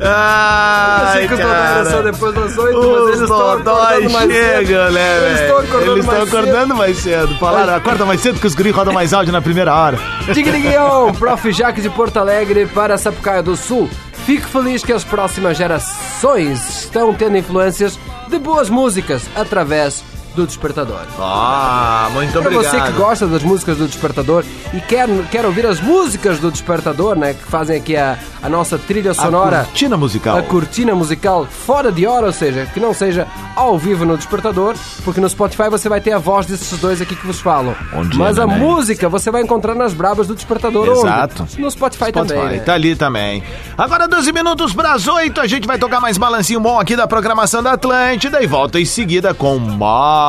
Ai, 0.00 1.24
Eu 1.30 1.38
era 1.38 1.84
só 1.84 1.90
cara. 1.98 2.12
depois 2.12 2.34
das 2.34 2.56
oito, 2.58 2.78
mas 2.78 2.86
Os 2.86 3.08
eles 3.08 3.20
estão 3.20 3.38
dodói 3.58 4.08
chegam, 4.08 4.86
cedo. 4.86 4.92
né, 4.94 5.16
Eles 5.16 5.22
velho? 5.22 5.42
estão 5.42 5.58
acordando 5.58 5.92
Eles 5.92 5.98
estão 6.04 6.14
mais 6.14 6.28
cedo. 6.30 6.38
acordando 6.38 6.74
mais 6.74 6.98
cedo. 6.98 7.38
Falaram, 7.38 7.74
acorda 7.74 8.04
mais 8.06 8.20
cedo 8.20 8.40
que 8.40 8.46
os 8.46 8.54
guri 8.54 8.70
rodam 8.70 8.94
mais 8.94 9.12
áudio 9.12 9.32
na 9.32 9.42
primeira 9.42 9.74
hora. 9.74 9.98
Tigriguião, 10.32 11.12
Prof. 11.14 11.52
Jaque 11.52 11.80
de 11.82 11.90
Porto 11.90 12.16
Alegre 12.18 12.66
para 12.66 12.96
Sapucaia 12.96 13.42
do 13.42 13.56
Sul. 13.56 13.88
Fico 14.24 14.48
feliz 14.48 14.82
que 14.82 14.92
as 14.92 15.04
próximas 15.04 15.56
gerações 15.56 16.84
estão 16.84 17.12
tendo 17.12 17.36
influências 17.36 17.98
de 18.28 18.38
boas 18.38 18.70
músicas 18.70 19.22
através 19.36 20.02
do 20.34 20.46
Despertador. 20.46 21.00
Ah, 21.18 22.08
muito 22.12 22.32
Para 22.32 22.40
obrigado. 22.40 22.64
você 22.64 22.80
que 22.80 22.92
gosta 22.92 23.26
das 23.26 23.42
músicas 23.42 23.76
do 23.76 23.86
Despertador 23.86 24.44
e 24.72 24.80
quer, 24.80 25.08
quer 25.30 25.44
ouvir 25.46 25.66
as 25.66 25.80
músicas 25.80 26.38
do 26.38 26.50
Despertador, 26.50 27.16
né, 27.16 27.34
que 27.34 27.44
fazem 27.44 27.76
aqui 27.76 27.96
a, 27.96 28.18
a 28.42 28.48
nossa 28.48 28.78
trilha 28.78 29.14
sonora, 29.14 29.64
cortina 29.64 29.96
musical. 29.96 30.36
a 30.36 30.42
cortina 30.42 30.94
musical 30.94 31.46
fora 31.46 31.92
de 31.92 32.06
hora, 32.06 32.26
ou 32.26 32.32
seja, 32.32 32.66
que 32.72 32.80
não 32.80 32.92
seja 32.92 33.26
ao 33.54 33.78
vivo 33.78 34.04
no 34.04 34.16
Despertador, 34.16 34.74
porque 35.04 35.20
no 35.20 35.28
Spotify 35.28 35.68
você 35.70 35.88
vai 35.88 36.00
ter 36.00 36.12
a 36.12 36.18
voz 36.18 36.46
desses 36.46 36.78
dois 36.80 37.00
aqui 37.00 37.14
que 37.14 37.26
vos 37.26 37.40
falam. 37.40 37.74
Bom 37.92 38.04
dia, 38.04 38.18
Mas 38.18 38.38
a 38.38 38.46
neném. 38.46 38.62
música 38.62 39.08
você 39.08 39.30
vai 39.30 39.42
encontrar 39.42 39.74
nas 39.74 39.92
brabas 39.94 40.26
do 40.26 40.34
Despertador. 40.34 40.86
Exato. 40.88 41.44
Onde? 41.44 41.60
No 41.60 41.70
Spotify, 41.70 42.06
Spotify, 42.08 42.34
também. 42.34 42.58
né? 42.58 42.58
tá 42.58 42.74
ali 42.74 42.96
também. 42.96 43.42
Agora 43.78 44.08
12 44.08 44.32
minutos 44.32 44.72
para 44.72 44.92
as 44.92 45.06
8, 45.06 45.40
a 45.40 45.46
gente 45.46 45.66
vai 45.66 45.78
tocar 45.78 46.00
mais 46.00 46.18
balancinho 46.18 46.60
bom 46.60 46.78
aqui 46.80 46.96
da 46.96 47.06
programação 47.06 47.62
da 47.62 47.72
Atlântida 47.72 48.42
e 48.42 48.46
volta 48.46 48.80
em 48.80 48.84
seguida 48.84 49.32
com 49.32 49.58
mais 49.58 50.23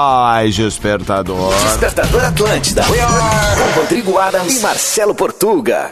Despertador. 0.65 1.53
Despertador 1.63 2.25
Atlântida. 2.25 2.83
Com 2.83 3.79
Rodrigo 3.79 4.17
Adams 4.17 4.57
e 4.57 4.59
Marcelo 4.59 5.15
Portuga. 5.15 5.91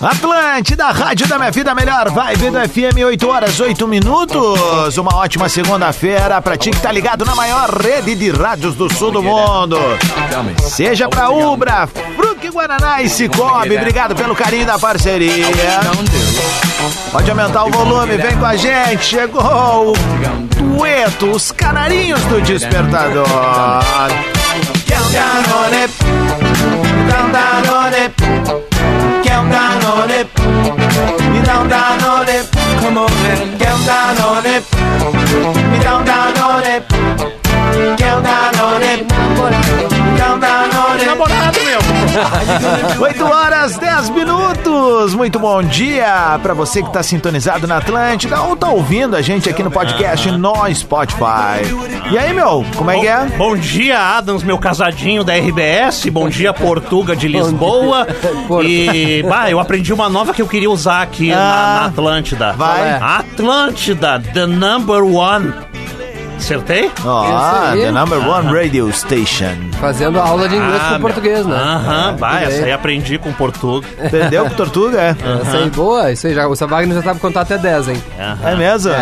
Atlântida, 0.00 0.86
Rádio 0.90 1.28
da 1.28 1.38
Minha 1.38 1.50
Vida, 1.50 1.74
melhor 1.74 2.10
vibe 2.10 2.50
do 2.50 2.68
FM, 2.68 3.04
8 3.06 3.28
horas, 3.28 3.60
8 3.60 3.86
minutos. 3.86 4.98
Uma 4.98 5.16
ótima 5.16 5.48
segunda-feira 5.48 6.40
pra 6.42 6.56
ti 6.56 6.70
que 6.70 6.80
tá 6.80 6.90
ligado 6.90 7.24
na 7.24 7.34
maior 7.34 7.70
rede 7.70 8.14
de 8.14 8.30
rádios 8.30 8.74
do 8.74 8.92
sul 8.92 9.10
do 9.10 9.22
mundo. 9.22 9.78
Seja 10.62 11.08
pra 11.08 11.30
Ubra, 11.30 11.86
Fruc 11.86 12.48
Guaraná 12.50 13.02
e 13.02 13.08
Cicobi, 13.08 13.76
obrigado 13.76 14.14
pelo 14.14 14.34
carinho 14.34 14.66
da 14.66 14.78
parceria. 14.78 15.46
Pode 17.12 17.30
aumentar 17.30 17.64
o 17.64 17.70
volume, 17.70 18.16
vem 18.16 18.36
com 18.36 18.46
a 18.46 18.56
gente. 18.56 19.04
Chegou 19.04 19.92
o 19.92 19.92
dueto, 20.56 21.30
os 21.30 21.52
canarinhos 21.52 22.20
do 22.24 22.40
despertador. 22.42 23.26
Um 27.08 27.32
Danone? 27.32 28.77
Danone. 29.28 29.28
Quer 29.28 29.40
um 29.40 29.48
Danone? 29.48 30.24
Me 31.32 31.40
dá 31.42 31.60
um 31.60 31.68
Danone. 31.68 32.44
Come 32.80 32.98
on, 32.98 33.10
man. 33.22 33.58
Quer 33.58 33.74
um 33.74 33.84
Danone? 33.84 34.62
Me 35.70 35.78
dá 35.84 35.98
um 35.98 36.04
Danone. 36.04 36.82
Quer 37.96 38.14
um 38.16 38.22
Danone? 38.22 38.96
Me 38.96 40.18
dá 40.18 40.34
um 40.34 40.38
Danone. 40.38 41.04
Namorado, 41.04 41.60
meu. 41.62 41.87
8 43.00 43.24
horas 43.24 43.76
10 43.76 44.10
minutos. 44.10 45.14
Muito 45.14 45.38
bom 45.38 45.62
dia 45.62 46.38
pra 46.42 46.54
você 46.54 46.82
que 46.82 46.92
tá 46.92 47.02
sintonizado 47.02 47.66
na 47.66 47.78
Atlântida 47.78 48.40
ou 48.42 48.56
tá 48.56 48.68
ouvindo 48.68 49.16
a 49.16 49.22
gente 49.22 49.48
aqui 49.48 49.62
no 49.62 49.70
podcast 49.70 50.30
no 50.32 50.54
Spotify. 50.74 51.62
E 52.10 52.18
aí, 52.18 52.32
meu, 52.32 52.64
como 52.76 52.90
é 52.90 52.98
que 53.00 53.06
é? 53.06 53.26
Bom 53.36 53.56
dia, 53.56 53.98
Adams, 54.16 54.42
meu 54.42 54.58
casadinho 54.58 55.22
da 55.22 55.34
RBS. 55.34 56.06
Bom 56.10 56.28
dia, 56.28 56.52
Portuga 56.52 57.14
de 57.14 57.28
Lisboa. 57.28 58.06
E, 58.64 59.22
bah, 59.22 59.50
eu 59.50 59.60
aprendi 59.60 59.92
uma 59.92 60.08
nova 60.08 60.32
que 60.32 60.42
eu 60.42 60.46
queria 60.46 60.70
usar 60.70 61.02
aqui 61.02 61.30
na, 61.30 61.36
na 61.36 61.84
Atlântida. 61.86 62.52
vai. 62.52 62.90
Atlântida, 62.92 64.22
the 64.34 64.46
number 64.46 65.04
one. 65.04 65.52
Acertei? 66.38 66.90
Ó, 67.04 67.72
the 67.74 67.90
number 67.90 68.18
one 68.18 68.52
radio 68.52 68.90
station. 68.92 69.70
Fazendo 69.80 70.20
aula 70.20 70.48
de 70.48 70.54
inglês 70.56 70.82
com 70.82 70.90
meu. 70.90 71.00
português, 71.00 71.44
né? 71.44 71.56
Aham, 71.56 72.16
vai, 72.16 72.44
Muito 72.44 72.54
essa 72.54 72.64
aí 72.64 72.72
aprendi 72.72 73.18
com 73.18 73.32
Portuga. 73.32 73.86
Entendeu 74.02 74.44
com 74.44 74.50
Tortuga? 74.54 75.00
É. 75.00 75.16
Essa 75.42 75.56
aí, 75.58 75.70
boa. 75.70 76.12
Isso 76.12 76.26
aí, 76.26 76.34
já, 76.34 76.46
o 76.46 76.54
Wagner 76.54 76.94
já 76.96 77.02
sabe 77.02 77.20
contar 77.20 77.42
até 77.42 77.58
10, 77.58 77.88
hein? 77.88 78.02
É 78.44 78.54
mesmo? 78.54 78.92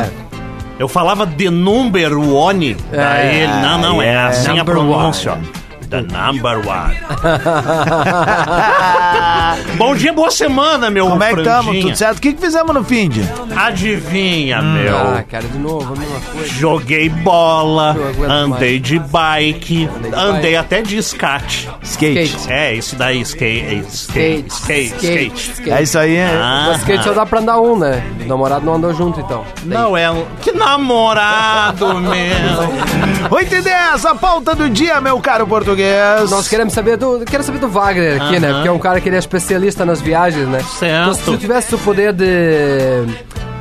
Eu 0.78 0.88
falava 0.88 1.26
the 1.26 1.50
number 1.50 2.18
one. 2.18 2.76
Daí 2.90 3.28
É, 3.28 3.42
ele, 3.44 3.52
não, 3.62 3.78
não, 3.78 4.02
é, 4.02 4.08
é, 4.08 4.16
assim 4.16 4.58
a 4.58 4.64
pronúncia, 4.64 5.32
ó. 5.32 5.65
The 5.88 6.02
number 6.02 6.58
one. 6.66 6.96
Bom 9.78 9.94
dia, 9.94 10.12
boa 10.12 10.30
semana, 10.32 10.90
meu 10.90 11.08
Como 11.08 11.22
é 11.22 11.32
que 11.34 11.42
tamo? 11.44 11.62
franjinha. 11.64 11.84
Tudo 11.86 11.96
certo? 11.96 12.18
O 12.18 12.20
que, 12.20 12.32
que 12.32 12.40
fizemos 12.40 12.74
no 12.74 12.82
fim 12.82 13.08
de? 13.08 13.22
Adivinha, 13.54 14.58
Ah, 14.58 14.62
meu. 14.62 15.24
cara, 15.30 15.44
de 15.44 15.58
novo, 15.58 15.94
a 15.94 15.96
mesma 15.96 16.20
coisa. 16.32 16.48
Joguei 16.48 17.08
bola, 17.08 17.94
Eu 17.96 18.08
aguento 18.08 18.30
andei 18.30 18.80
de 18.80 18.98
bike, 18.98 19.86
de 19.86 20.14
andei 20.14 20.52
bike. 20.52 20.56
até 20.56 20.82
de 20.82 20.96
skate. 20.98 21.68
Skate. 21.82 22.22
Skate. 22.36 22.52
É, 22.52 22.74
isso 22.74 22.96
daí, 22.96 23.20
skate, 23.20 23.64
é, 23.64 23.74
skate, 23.88 24.48
skate, 24.48 24.94
skate. 24.96 25.70
É 25.70 25.82
isso 25.82 25.98
aí, 25.98 26.16
hein? 26.16 26.26
Ah, 26.34 26.64
Mas 26.68 26.78
skate 26.80 27.04
só 27.04 27.12
dá 27.12 27.24
pra 27.24 27.38
andar 27.40 27.60
um, 27.60 27.78
né? 27.78 28.02
O 28.24 28.28
namorado 28.28 28.66
não 28.66 28.74
andou 28.74 28.92
junto, 28.92 29.20
então. 29.20 29.44
não 29.64 29.96
é 29.96 30.10
um... 30.10 30.24
Que 30.42 30.50
namorado, 30.52 31.94
meu. 32.00 32.16
8 33.30 33.54
e 33.54 33.62
10, 33.62 34.04
a 34.04 34.14
pauta 34.16 34.54
do 34.54 34.68
dia, 34.68 35.00
meu 35.00 35.20
caro 35.20 35.46
português. 35.46 35.75
Nós 36.30 36.48
queremos 36.48 36.72
saber 36.72 36.96
do, 36.96 37.24
quero 37.24 37.42
saber 37.42 37.58
do 37.58 37.68
Wagner 37.68 38.22
aqui, 38.22 38.38
né? 38.38 38.48
Aham. 38.48 38.54
Porque 38.54 38.68
é 38.68 38.72
um 38.72 38.78
cara 38.78 39.00
que 39.00 39.08
ele 39.08 39.16
é 39.16 39.18
especialista 39.18 39.84
nas 39.84 40.00
viagens, 40.00 40.48
né? 40.48 40.60
Certo. 40.78 41.02
Então, 41.02 41.14
se 41.14 41.22
tu 41.22 41.36
tivesse 41.36 41.74
o 41.74 41.78
poder 41.78 42.12
de, 42.12 43.04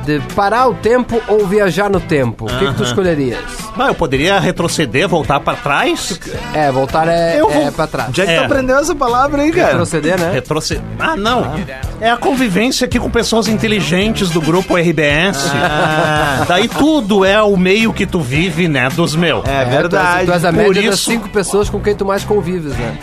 de 0.06 0.20
parar 0.34 0.68
o 0.68 0.74
tempo 0.74 1.20
ou 1.28 1.46
viajar 1.46 1.90
no 1.90 1.98
tempo, 2.00 2.44
o 2.44 2.48
que, 2.48 2.58
que 2.58 2.64
tu 2.74 2.82
Aham. 2.82 2.84
escolherias? 2.84 3.38
Ah, 3.78 3.88
eu 3.88 3.94
poderia 3.94 4.38
retroceder, 4.38 5.06
voltar 5.08 5.40
pra 5.40 5.54
trás? 5.54 6.18
É, 6.54 6.70
voltar 6.72 7.08
é, 7.08 7.38
Eu 7.40 7.50
vou- 7.50 7.62
é 7.66 7.70
pra 7.70 7.86
trás. 7.86 8.10
Já 8.14 8.24
que 8.24 8.32
É. 8.32 8.38
tu 8.38 8.44
aprendeu 8.44 8.78
essa 8.78 8.94
palavra 8.94 9.42
aí, 9.42 9.50
cara? 9.52 9.68
Retroceder, 9.72 10.18
né? 10.18 10.30
Retroceder. 10.32 10.82
Ah, 10.98 11.16
não. 11.16 11.54
É 12.00 12.10
a 12.10 12.16
convivência 12.16 12.86
aqui 12.86 12.98
com 12.98 13.10
pessoas 13.10 13.48
inteligentes 13.48 14.30
do 14.30 14.40
grupo 14.40 14.76
RBS. 14.76 15.50
Ah. 15.54 16.44
Daí 16.48 16.68
tudo 16.68 17.24
é 17.24 17.42
o 17.42 17.56
meio 17.56 17.92
que 17.92 18.06
tu 18.06 18.20
vive, 18.20 18.68
né? 18.68 18.88
Dos 18.90 19.14
meus. 19.14 19.44
É 19.46 19.64
Tu 19.64 19.68
és, 19.68 19.68
verdade. 19.68 20.26
tu 20.26 20.32
és 20.32 20.44
a 20.44 20.48
Por 20.52 20.56
média 20.56 20.82
das 20.90 20.94
isso- 21.00 21.10
cinco 21.10 21.28
pessoas 21.28 21.68
com 21.68 21.80
quem 21.80 21.94
tu 21.94 22.04
mais 22.06 22.24
convives, 22.24 22.72
né? 22.72 22.96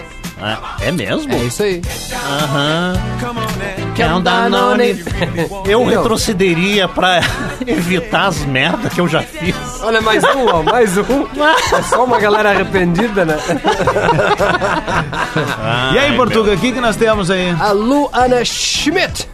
É, 0.81 0.87
é 0.87 0.91
mesmo? 0.91 1.31
É 1.33 1.37
isso 1.37 1.61
aí. 1.63 1.81
Aham. 2.41 2.93
Quer 3.95 4.11
um 4.13 4.21
Danone. 4.21 5.03
Eu 5.65 5.85
retrocederia 5.85 6.87
pra 6.87 7.21
evitar 7.65 8.27
as 8.27 8.39
merdas 8.39 8.91
que 8.91 8.99
eu 8.99 9.07
já 9.07 9.21
fiz. 9.21 9.55
Olha, 9.81 10.01
mais 10.01 10.23
um, 10.23 10.47
ó, 10.47 10.63
mais 10.63 10.97
um. 10.97 11.25
É 11.75 11.81
só 11.83 12.03
uma 12.03 12.19
galera 12.19 12.49
arrependida, 12.51 13.23
né? 13.23 13.37
E 15.93 15.97
aí, 15.99 16.15
Portuga, 16.15 16.53
o 16.53 16.57
que, 16.57 16.71
que 16.71 16.81
nós 16.81 16.95
temos 16.95 17.29
aí? 17.29 17.55
A 17.59 17.71
Luana 17.71 18.43
Schmidt. 18.43 19.29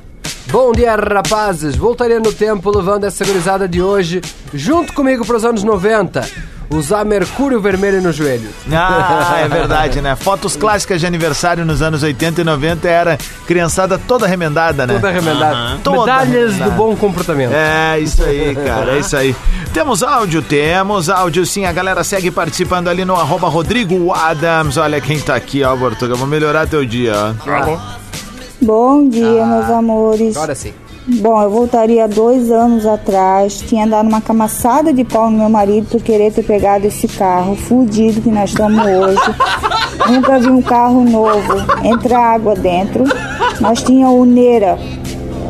Bom 0.51 0.71
dia, 0.71 0.95
rapazes. 0.95 1.75
Voltaria 1.75 2.19
no 2.19 2.33
tempo 2.33 2.75
levando 2.75 3.03
essa 3.03 3.23
gurizada 3.23 3.67
de 3.67 3.81
hoje 3.81 4.21
junto 4.53 4.93
comigo 4.93 5.25
para 5.25 5.37
os 5.37 5.45
anos 5.45 5.63
90. 5.63 6.27
Usar 6.71 7.03
mercúrio 7.03 7.59
vermelho 7.59 7.99
no 7.99 8.11
joelho. 8.13 8.47
Ah, 8.71 9.39
é 9.39 9.47
verdade, 9.49 10.01
né? 10.01 10.15
Fotos 10.15 10.55
clássicas 10.55 10.99
de 11.01 11.07
aniversário 11.07 11.65
nos 11.65 11.81
anos 11.81 12.03
80 12.03 12.41
e 12.41 12.43
90 12.43 12.87
era 12.87 13.17
criançada 13.47 13.97
toda 13.97 14.27
remendada, 14.27 14.85
né? 14.85 14.93
Toda 14.93 15.09
remendada. 15.09 15.79
Toda 15.83 15.99
Medalhas 16.01 16.51
remendada. 16.53 16.71
do 16.71 16.77
bom 16.77 16.95
comportamento. 16.95 17.53
É, 17.53 17.99
isso 17.99 18.23
aí, 18.23 18.55
cara, 18.55 18.91
é 18.91 18.99
isso 18.99 19.17
aí. 19.17 19.35
Temos 19.73 20.03
áudio? 20.03 20.43
Temos 20.43 21.09
áudio 21.09 21.43
sim. 21.43 21.65
A 21.65 21.71
galera 21.71 22.03
segue 22.03 22.29
participando 22.29 22.87
ali 22.87 23.03
no 23.03 23.15
arroba 23.15 23.47
Rodrigo 23.49 24.13
Adams. 24.13 24.77
Olha 24.77 25.01
quem 25.01 25.19
tá 25.19 25.35
aqui, 25.35 25.63
ó, 25.63 25.75
Portuga. 25.75 26.13
Vou 26.13 26.27
melhorar 26.27 26.67
teu 26.67 26.85
dia, 26.85 27.13
ó. 27.15 27.77
Bom 28.61 29.09
dia, 29.09 29.45
meus 29.45 29.69
amores. 29.69 30.37
Agora 30.37 30.53
sim. 30.53 30.73
Bom, 31.17 31.41
eu 31.41 31.49
voltaria 31.49 32.07
dois 32.07 32.51
anos 32.51 32.85
atrás. 32.85 33.63
Tinha 33.67 33.87
dado 33.87 34.07
uma 34.07 34.21
camaçada 34.21 34.93
de 34.93 35.03
pau 35.03 35.31
no 35.31 35.39
meu 35.39 35.49
marido 35.49 35.87
por 35.89 36.01
querer 36.01 36.31
ter 36.31 36.43
pegado 36.43 36.85
esse 36.85 37.07
carro 37.07 37.55
fudido 37.55 38.21
que 38.21 38.29
nós 38.29 38.51
estamos 38.51 38.79
hoje. 38.85 39.19
Nunca 40.07 40.39
vi 40.39 40.49
um 40.49 40.61
carro 40.61 41.03
novo 41.03 41.55
entrar 41.83 42.35
água 42.35 42.53
dentro. 42.55 43.05
Nós 43.59 43.81
tinha 43.81 44.07
uneira, 44.07 44.77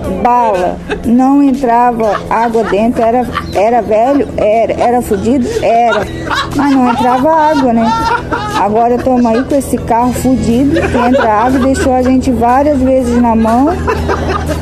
bala, 0.09 0.77
não 1.05 1.41
entrava 1.41 2.19
água 2.29 2.63
dentro. 2.65 3.01
Era, 3.01 3.25
era 3.53 3.81
velho? 3.81 4.27
Era. 4.37 4.73
Era 4.73 5.01
fudido? 5.01 5.47
Era. 5.63 6.05
Mas 6.55 6.71
não 6.75 6.91
entrava 6.91 7.31
água, 7.31 7.73
né? 7.73 7.91
Agora 8.59 8.95
estamos 8.95 9.25
aí 9.25 9.43
com 9.43 9.55
esse 9.55 9.77
carro 9.77 10.11
fudido 10.13 10.75
que 10.75 10.97
entra 10.97 11.31
água, 11.31 11.59
deixou 11.59 11.93
a 11.93 12.01
gente 12.01 12.29
várias 12.31 12.79
vezes 12.79 13.21
na 13.21 13.35
mão. 13.35 13.69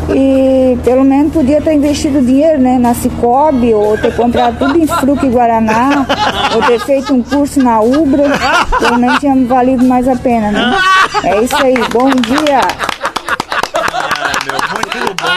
E 0.10 0.78
pelo 0.84 1.04
menos 1.04 1.34
podia 1.34 1.62
ter 1.62 1.74
investido 1.74 2.22
dinheiro 2.22 2.60
né, 2.60 2.78
na 2.78 2.94
Cicobi, 2.94 3.74
ou 3.74 3.98
ter 3.98 4.16
comprado 4.16 4.58
tudo 4.58 4.78
em 4.78 4.88
Fruc 4.88 5.24
e 5.24 5.30
Guaraná, 5.30 6.06
ou 6.56 6.62
ter 6.62 6.80
feito 6.80 7.14
um 7.14 7.22
curso 7.22 7.62
na 7.62 7.82
Ubra. 7.82 8.24
Pelo 8.80 8.98
menos 8.98 9.20
tinha 9.20 9.36
valido 9.46 9.84
mais 9.84 10.08
a 10.08 10.16
pena, 10.16 10.52
né? 10.52 10.78
É 11.24 11.42
isso 11.42 11.56
aí, 11.58 11.76
bom 11.92 12.10
dia! 12.10 12.62
Muito 14.74 15.16
bom. 15.22 15.28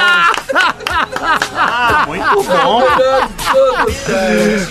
Ah, 1.57 2.05
muito 2.35 2.51
bom. 2.51 2.83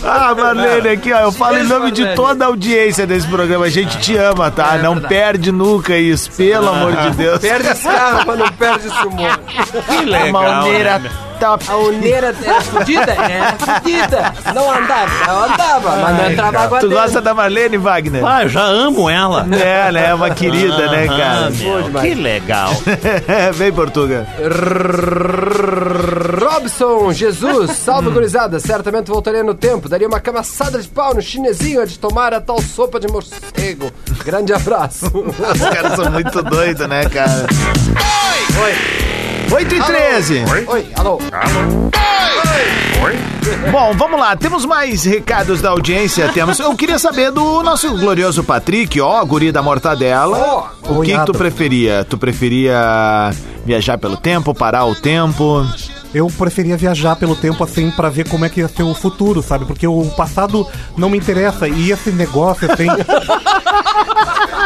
Ah, 0.03 0.35
Marlene, 0.35 0.89
aqui, 0.89 1.11
ó, 1.13 1.19
eu 1.19 1.31
falo 1.31 1.57
em 1.57 1.63
nome 1.63 1.91
de 1.91 2.15
toda 2.15 2.45
a 2.45 2.47
audiência 2.47 3.05
desse 3.05 3.27
programa. 3.27 3.65
A 3.65 3.69
gente 3.69 3.97
te 3.99 4.15
ama, 4.15 4.49
tá? 4.51 4.77
Não 4.77 4.99
perde 4.99 5.51
nunca 5.51 5.97
isso, 5.97 6.31
pelo 6.31 6.69
amor 6.69 6.95
de 6.95 7.11
Deus. 7.11 7.39
Perde 7.39 7.67
esse 7.67 7.83
carro, 7.83 8.23
mas 8.25 8.39
não 8.39 8.51
perde 8.51 8.87
esse 8.87 9.07
humor. 9.07 9.39
Que 9.87 10.05
legal. 10.05 10.63
Top. 11.39 11.65
A 11.69 11.77
uneira 11.77 12.35
era 12.43 12.61
fudida? 12.61 13.11
Era 13.11 13.53
fudida. 13.57 14.33
Não 14.53 14.71
andava, 14.71 15.27
não 15.27 15.43
andava, 15.43 15.95
mas 15.97 16.17
não 16.17 16.31
entrava 16.31 16.59
água 16.59 16.79
Tu 16.79 16.89
gosta 16.89 17.21
da 17.21 17.33
Marlene, 17.33 17.77
Wagner? 17.77 18.25
Ah, 18.25 18.43
eu 18.43 18.49
já 18.49 18.63
amo 18.63 19.09
ela. 19.09 19.47
É, 19.55 19.91
né? 19.91 20.09
É 20.09 20.13
uma 20.13 20.29
querida, 20.29 20.89
né, 20.91 21.07
cara? 21.07 21.47
Ah, 21.47 21.49
meu, 21.49 22.01
que 22.01 22.13
legal. 22.13 22.71
Vem, 23.53 23.71
Portuga. 23.71 24.27
Robson 26.39 27.11
Jesus, 27.13 27.71
salve 27.71 28.09
gurizada. 28.09 28.59
Certamente 28.59 29.07
voltaria 29.07 29.43
no 29.43 29.53
tempo. 29.53 29.87
Daria 29.87 30.07
uma 30.07 30.19
camaçada 30.19 30.79
de 30.79 30.87
pau 30.87 31.13
no 31.13 31.21
chinesinho 31.21 31.81
antes 31.81 31.93
de 31.93 31.99
tomar 31.99 32.33
a 32.33 32.41
tal 32.41 32.61
sopa 32.61 32.99
de 32.99 33.07
morcego. 33.07 33.91
Grande 34.23 34.53
abraço. 34.53 35.05
Os 35.05 35.69
caras 35.69 35.95
são 35.95 36.11
muito 36.11 36.41
doidos, 36.43 36.87
né, 36.87 37.05
cara? 37.05 37.47
Oi! 38.63 39.08
8 39.51 39.75
e 39.75 39.81
13. 39.81 40.43
Oi, 40.67 40.87
alô. 40.95 41.19
Bom, 43.71 43.93
vamos 43.97 44.19
lá. 44.19 44.35
Temos 44.35 44.65
mais 44.65 45.03
recados 45.03 45.61
da 45.61 45.69
audiência. 45.69 46.29
Temos. 46.33 46.59
Eu 46.59 46.75
queria 46.75 46.99
saber 46.99 47.31
do 47.31 47.63
nosso 47.63 47.97
glorioso 47.97 48.43
Patrick, 48.43 48.99
ó, 49.01 49.23
guri 49.25 49.51
da 49.51 49.61
mortadela. 49.63 50.71
o 50.83 51.01
que, 51.01 51.17
que 51.17 51.25
tu 51.25 51.31
preferia? 51.33 52.05
Tu 52.07 52.17
preferia 52.17 53.31
viajar 53.65 53.97
pelo 53.97 54.17
tempo, 54.17 54.53
parar 54.53 54.85
o 54.85 54.93
tempo? 54.93 55.65
Eu 56.13 56.27
preferia 56.27 56.75
viajar 56.75 57.15
pelo 57.15 57.35
tempo 57.35 57.63
assim 57.63 57.91
pra 57.91 58.09
ver 58.09 58.27
como 58.27 58.43
é 58.43 58.49
que 58.49 58.61
ia 58.61 58.67
ser 58.67 58.83
o 58.83 58.93
futuro, 58.95 59.43
sabe? 59.43 59.65
Porque 59.65 59.87
o 59.87 60.05
passado 60.17 60.67
não 60.97 61.09
me 61.09 61.17
interessa 61.17 61.67
e 61.67 61.91
esse 61.91 62.11
negócio 62.11 62.71
assim. 62.71 62.87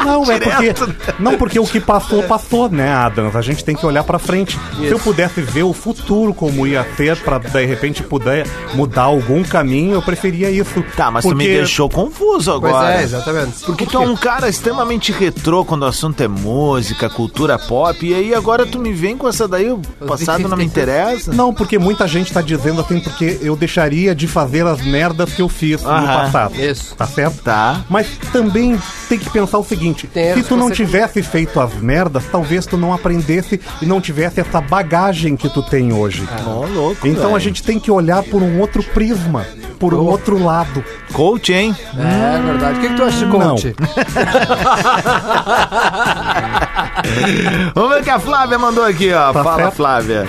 Não, 0.06 0.24
é 0.32 0.39
porque 0.39 0.74
não 1.20 1.38
porque 1.38 1.60
o 1.60 1.66
que 1.66 1.80
passou 1.80 2.24
passou, 2.24 2.70
né, 2.70 2.92
Adams? 2.94 3.36
A 3.36 3.42
gente 3.42 3.63
tem 3.63 3.76
que 3.76 3.86
olhar 3.86 4.04
pra 4.04 4.20
frente. 4.20 4.58
Se 4.78 4.88
eu 4.88 5.00
pudesse 5.00 5.42
ver 5.42 5.63
o 5.63 5.74
futuro 5.74 6.34
como 6.34 6.66
ia 6.68 6.86
ser 6.96 7.18
pra 7.18 7.38
de 7.38 7.66
repente 7.66 8.04
poder 8.04 8.48
mudar 8.74 9.04
algum 9.04 9.44
caminho, 9.44 9.94
eu 9.96 10.02
preferia 10.02 10.50
isso. 10.50 10.84
Tá, 10.96 11.10
mas 11.12 11.26
tu 11.26 11.36
me 11.36 11.46
deixou 11.48 11.89
confuso 11.89 12.60
Pois 12.60 12.74
agora. 12.74 13.02
é, 13.02 13.04
exatamente. 13.04 13.66
Porque 13.66 13.86
tu 13.86 13.98
é 13.98 14.00
um 14.00 14.16
cara 14.16 14.50
extremamente 14.50 15.12
retrô 15.12 15.63
quando 15.66 15.84
o 15.84 15.86
assunto 15.86 16.22
é 16.22 16.28
música, 16.28 17.10
cultura 17.10 17.58
pop, 17.58 18.06
e 18.06 18.13
aí 18.13 18.34
agora 18.34 18.66
tu 18.66 18.80
me 18.80 18.92
vem 18.92 19.18
com 19.18 19.28
essa 19.28 19.48
daí, 19.48 19.70
o 19.72 19.80
passado 20.08 20.48
não 20.48 20.58
me 20.58 20.66
interessa. 20.66 21.32
Não, 21.34 21.54
porque 21.54 21.78
muita 21.78 22.08
gente 22.08 22.32
tá 22.34 22.42
dizendo 22.42 22.82
assim, 22.82 23.00
porque 23.00 23.39
eu 23.42 23.56
deixaria 23.56 24.16
de 24.16 24.28
fazer 24.28 24.66
as 24.66 24.82
merdas 24.82 25.34
que 25.34 25.42
eu 25.42 25.50
fiz 25.50 25.82
no 25.84 25.89
Aham. 25.89 26.06
passado. 26.06 26.56
Isso. 26.56 26.96
Tá 26.96 27.06
certo? 27.06 27.42
Tá. 27.44 27.82
Mas 27.89 28.08
também 28.32 28.80
tem 29.10 29.20
que 29.20 29.30
pensar 29.30 29.58
o 29.60 29.63
seguinte: 29.63 29.92
Tem 30.13 30.34
se 30.36 30.43
tu 30.43 30.56
não 30.56 30.69
que 30.69 30.75
tivesse 30.75 31.21
feito 31.23 31.60
as 31.60 31.73
merdas, 31.75 32.23
talvez 32.32 32.65
tu 32.65 32.77
não 32.77 32.93
aprendesse 32.93 33.60
e 33.82 33.86
não 33.86 33.99
tivesse 34.01 34.39
essa 34.39 34.62
bagagem 34.62 35.36
que 35.36 35.49
tu 35.49 35.62
tem 35.62 35.93
hoje. 35.93 36.27
Ó, 36.45 36.65
louco, 36.65 37.08
então 37.08 37.23
velho. 37.25 37.36
a 37.36 37.39
gente 37.39 37.63
tem 37.63 37.79
que 37.79 37.91
olhar 37.91 38.23
por 38.23 38.41
um 38.41 38.60
outro 38.60 38.84
prisma, 38.84 39.45
por 39.79 39.93
um 39.93 40.06
outro 40.06 40.41
lado. 40.43 40.84
Coach, 41.12 41.53
hein? 41.53 41.75
É 41.97 42.41
verdade. 42.41 42.79
O 42.79 42.82
que, 42.82 42.88
que 42.89 42.95
tu 42.95 43.03
acha 43.03 43.17
de 43.17 43.25
Não. 43.25 43.56
coach? 43.56 43.75
Vamos 47.75 47.89
ver 47.93 48.01
o 48.01 48.03
que 48.03 48.10
a 48.10 48.19
Flávia 48.19 48.58
mandou 48.58 48.86
aqui, 48.86 49.12
ó. 49.13 49.32
Tá 49.34 49.43
Fala, 49.43 49.63
certo. 49.63 49.75
Flávia. 49.75 50.27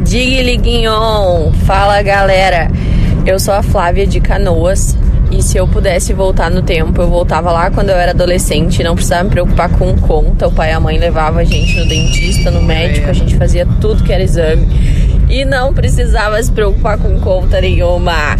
Dig 0.00 0.42
Liguinhon, 0.42 1.52
fala 1.66 2.02
galera. 2.02 2.70
Eu 3.24 3.38
sou 3.38 3.54
a 3.54 3.62
Flávia 3.62 4.06
de 4.06 4.20
Canoas 4.20 4.96
e 5.32 5.42
se 5.42 5.56
eu 5.56 5.66
pudesse 5.66 6.12
voltar 6.12 6.50
no 6.50 6.60
tempo, 6.60 7.00
eu 7.00 7.08
voltava 7.08 7.50
lá 7.50 7.70
quando 7.70 7.88
eu 7.88 7.96
era 7.96 8.10
adolescente, 8.10 8.82
não 8.82 8.94
precisava 8.94 9.24
me 9.24 9.30
preocupar 9.30 9.70
com 9.70 9.96
conta. 9.96 10.46
O 10.46 10.52
pai 10.52 10.70
e 10.70 10.72
a 10.72 10.80
mãe 10.80 10.98
levavam 10.98 11.40
a 11.40 11.44
gente 11.44 11.78
no 11.78 11.86
dentista, 11.86 12.50
no 12.50 12.62
médico, 12.62 13.08
a 13.08 13.14
gente 13.14 13.34
fazia 13.36 13.66
tudo 13.80 14.04
que 14.04 14.12
era 14.12 14.22
exame 14.22 14.68
e 15.30 15.46
não 15.46 15.72
precisava 15.72 16.42
se 16.42 16.52
preocupar 16.52 16.98
com 16.98 17.18
conta 17.18 17.60
nenhuma. 17.60 18.36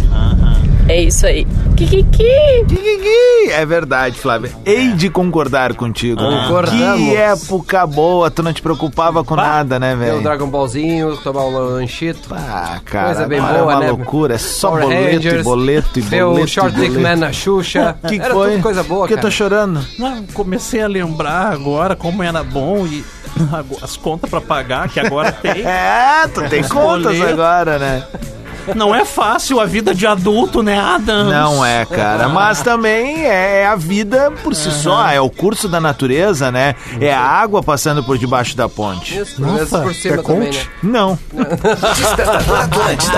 É 0.87 1.01
isso 1.01 1.25
aí. 1.25 1.47
Kikiki. 1.87 2.65
Kikiki. 2.67 3.51
É 3.51 3.65
verdade, 3.65 4.17
Flávia. 4.17 4.51
Hei 4.65 4.93
de 4.93 5.09
concordar 5.09 5.73
contigo. 5.75 6.19
Concordamos. 6.21 6.97
Que 7.01 7.15
época 7.15 7.85
boa, 7.85 8.31
tu 8.31 8.41
não 8.41 8.53
te 8.53 8.61
preocupava 8.61 9.23
com 9.23 9.35
nada, 9.35 9.77
né, 9.79 9.89
Tem 9.89 9.95
o 9.95 9.99
velho? 9.99 10.21
Dragon 10.23 10.47
Ballzinho, 10.47 11.17
tomar 11.17 11.41
um 11.45 11.53
lanchito. 11.75 12.29
Ah, 12.33 12.79
cara, 12.85 13.05
Coisa 13.07 13.27
bem 13.27 13.39
agora 13.39 13.59
boa, 13.59 13.71
é 13.71 13.75
uma 13.75 13.79
né? 13.83 13.87
loucura. 13.91 14.35
É 14.35 14.37
só 14.37 14.69
Power 14.69 14.83
boleto 14.85 15.01
e 15.03 15.13
Rangers, 15.15 15.43
boleto 15.43 15.99
e 15.99 16.01
boleto. 16.01 16.41
o 16.43 16.47
Short 16.47 16.77
e 16.77 16.81
Dick. 16.81 16.97
Man 16.99 17.15
na 17.17 17.31
Xuxa. 17.33 17.95
Que 18.07 18.19
Era 18.19 18.33
foi? 18.33 18.51
tudo 18.51 18.63
coisa 18.63 18.83
boa, 18.83 19.01
Por 19.01 19.07
que 19.09 19.15
cara. 19.15 19.27
tá 19.27 19.31
chorando? 19.31 19.85
Não, 19.99 20.23
comecei 20.33 20.81
a 20.81 20.87
lembrar 20.87 21.51
agora 21.53 21.95
como 21.95 22.23
era 22.23 22.43
bom 22.43 22.85
e 22.87 23.03
as 23.81 23.97
contas 23.97 24.29
pra 24.29 24.39
pagar 24.41 24.87
que 24.89 24.99
agora 24.99 25.31
tem. 25.31 25.63
É, 25.65 26.27
tu 26.27 26.41
tem 26.49 26.61
Os 26.61 26.67
contas 26.69 27.03
boletos. 27.17 27.33
agora, 27.33 27.77
né? 27.79 28.03
Não 28.75 28.93
é 28.93 29.05
fácil 29.05 29.59
a 29.59 29.65
vida 29.65 29.93
de 29.93 30.05
adulto, 30.07 30.61
né, 30.63 30.79
Adams? 30.79 31.31
Não 31.31 31.65
é, 31.65 31.85
cara. 31.85 32.29
Mas 32.29 32.61
também 32.61 33.25
é 33.25 33.65
a 33.65 33.75
vida 33.75 34.31
por 34.43 34.55
si 34.55 34.71
só. 34.71 35.07
É 35.09 35.19
o 35.19 35.29
curso 35.29 35.67
da 35.67 35.79
natureza, 35.79 36.51
né? 36.51 36.75
É 36.99 37.13
a 37.13 37.21
água 37.21 37.61
passando 37.61 38.03
por 38.03 38.17
debaixo 38.17 38.55
da 38.55 38.67
ponte. 38.69 39.17
Isso, 39.17 39.41
menos 39.41 39.69
por 39.69 39.93
cima 39.93 40.23
também, 40.23 40.51
né? 40.51 40.61
Não. 40.81 41.19
Despertador 41.95 42.61
Atlântida. 42.61 43.17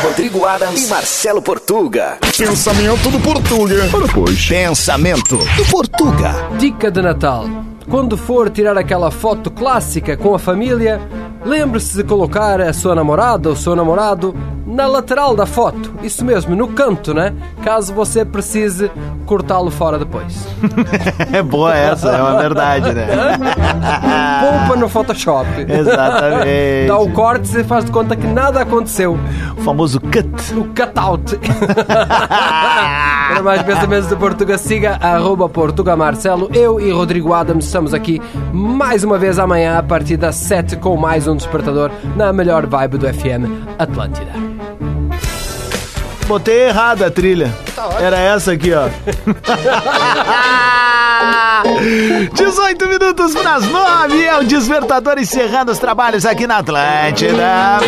Com 0.00 0.06
Rodrigo 0.08 0.44
Adams 0.44 0.84
e 0.84 0.88
Marcelo 0.88 1.42
Portuga. 1.42 2.18
Pensamento 2.36 3.10
do 3.10 3.20
Portuga. 3.20 3.88
Pois. 4.12 4.46
Pensamento 4.46 5.36
do 5.36 5.64
Portuga. 5.70 6.34
Dica 6.58 6.90
de 6.90 7.02
Natal. 7.02 7.46
Quando 7.88 8.16
for 8.16 8.48
tirar 8.48 8.78
aquela 8.78 9.10
foto 9.10 9.50
clássica 9.50 10.16
com 10.16 10.34
a 10.34 10.38
família, 10.38 11.00
lembre-se 11.44 11.96
de 11.96 12.04
colocar 12.04 12.60
a 12.60 12.72
sua 12.72 12.94
namorada 12.94 13.48
ou 13.48 13.56
seu 13.56 13.76
namorado 13.76 14.34
na 14.74 14.86
lateral 14.88 15.36
da 15.36 15.46
foto. 15.46 15.94
Isso 16.02 16.24
mesmo, 16.24 16.56
no 16.56 16.68
canto, 16.68 17.14
né? 17.14 17.32
Caso 17.62 17.94
você 17.94 18.24
precise 18.24 18.90
cortá-lo 19.24 19.70
fora 19.70 19.98
depois. 19.98 20.46
É 21.32 21.42
boa 21.42 21.74
essa, 21.74 22.10
é 22.10 22.22
uma 22.22 22.38
verdade, 22.38 22.92
né? 22.92 23.06
Poupa 24.40 24.76
no 24.78 24.88
Photoshop. 24.88 25.48
Exatamente. 25.68 26.86
Dá 26.86 26.98
o 26.98 27.10
corte 27.10 27.58
e 27.58 27.64
faz 27.64 27.84
de 27.84 27.90
conta 27.90 28.14
que 28.14 28.26
nada 28.26 28.60
aconteceu. 28.60 29.18
O 29.56 29.62
famoso 29.62 30.00
cut. 30.00 30.54
No 30.54 30.66
cutout. 30.66 31.38
Para 32.08 33.42
mais 33.42 33.62
pensamentos 33.62 34.08
do 34.08 34.16
Portuga, 34.16 34.58
siga 34.58 34.96
arroba 35.00 35.48
Portuga 35.48 35.96
Marcelo. 35.96 36.50
Eu 36.52 36.80
e 36.80 36.90
Rodrigo 36.92 37.32
Adams 37.32 37.64
estamos 37.66 37.94
aqui 37.94 38.20
mais 38.52 39.02
uma 39.02 39.18
vez 39.18 39.38
amanhã 39.38 39.78
a 39.78 39.82
partir 39.82 40.16
das 40.16 40.36
7 40.36 40.76
com 40.76 40.96
mais 40.96 41.26
um 41.26 41.36
despertador 41.36 41.90
na 42.16 42.32
melhor 42.32 42.66
vibe 42.66 42.98
do 42.98 43.12
FM 43.12 43.50
Atlântida. 43.78 44.32
Botei 46.26 46.68
errado 46.68 47.04
a 47.04 47.10
trilha. 47.10 47.54
Era 48.00 48.18
essa 48.18 48.52
aqui, 48.52 48.72
ó. 48.72 48.88
18 52.34 52.88
minutos 52.88 53.34
para 53.34 53.56
as 53.56 53.64
9 53.66 54.24
é 54.24 54.38
o 54.38 54.44
Despertador 54.44 55.18
encerrando 55.18 55.72
os 55.72 55.78
trabalhos 55.78 56.24
aqui 56.26 56.46
na 56.46 56.58
Atlântida. 56.58 57.80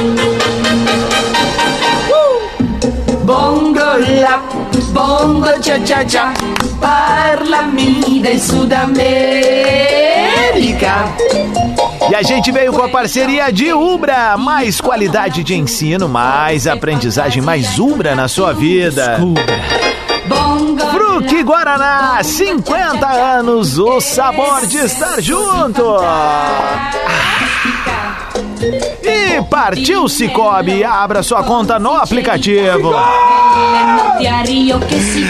Bongo 3.24 3.78
la, 4.20 4.40
bongo 4.92 5.48
cha 5.62 5.78
cha 5.84 6.04
cha, 6.08 6.32
parlami 6.80 8.20
del 8.20 8.38
Sud 8.40 8.72
America. 8.72 8.96
E 12.08 12.14
a 12.14 12.22
gente 12.22 12.52
veio 12.52 12.72
com 12.72 12.82
a 12.82 12.88
parceria 12.88 13.50
de 13.52 13.72
Ubra. 13.72 14.36
Mais 14.36 14.80
qualidade 14.80 15.42
de 15.42 15.54
ensino, 15.54 16.08
mais 16.08 16.66
aprendizagem, 16.66 17.42
mais 17.42 17.78
Ubra 17.78 18.14
na 18.14 18.28
sua 18.28 18.52
vida. 18.52 19.18
Fruque 20.92 21.42
Guaraná, 21.42 22.22
50 22.22 23.06
anos, 23.08 23.78
o 23.78 24.00
sabor 24.00 24.66
de 24.66 24.78
estar 24.78 25.20
junto. 25.20 25.82
E 29.36 29.42
partiu 29.42 30.08
Cicobi, 30.08 30.82
abra 30.82 31.22
sua 31.22 31.42
conta 31.42 31.78
no 31.78 31.92
aplicativo. 31.94 32.90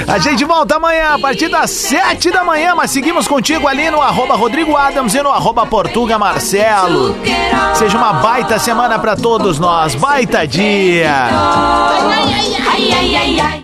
A 0.06 0.18
gente 0.20 0.44
volta 0.44 0.76
amanhã 0.76 1.14
a 1.14 1.18
partir 1.18 1.48
das 1.48 1.70
7 1.70 2.30
da 2.30 2.44
manhã, 2.44 2.72
mas 2.76 2.92
seguimos 2.92 3.26
contigo 3.26 3.66
ali 3.66 3.90
no 3.90 4.00
arroba 4.00 4.36
Rodrigo 4.36 4.76
Adams 4.76 5.12
e 5.12 5.20
no 5.20 5.30
arroba 5.30 5.66
Portuga 5.66 6.20
Marcelo. 6.20 7.16
Seja 7.74 7.98
uma 7.98 8.12
baita 8.12 8.60
semana 8.60 8.96
pra 8.96 9.16
todos 9.16 9.58
nós, 9.58 9.96
baita 9.96 10.46
dia. 10.46 11.10
Ai, 12.70 12.92
ai, 12.92 13.16
ai, 13.16 13.40
ai. 13.40 13.62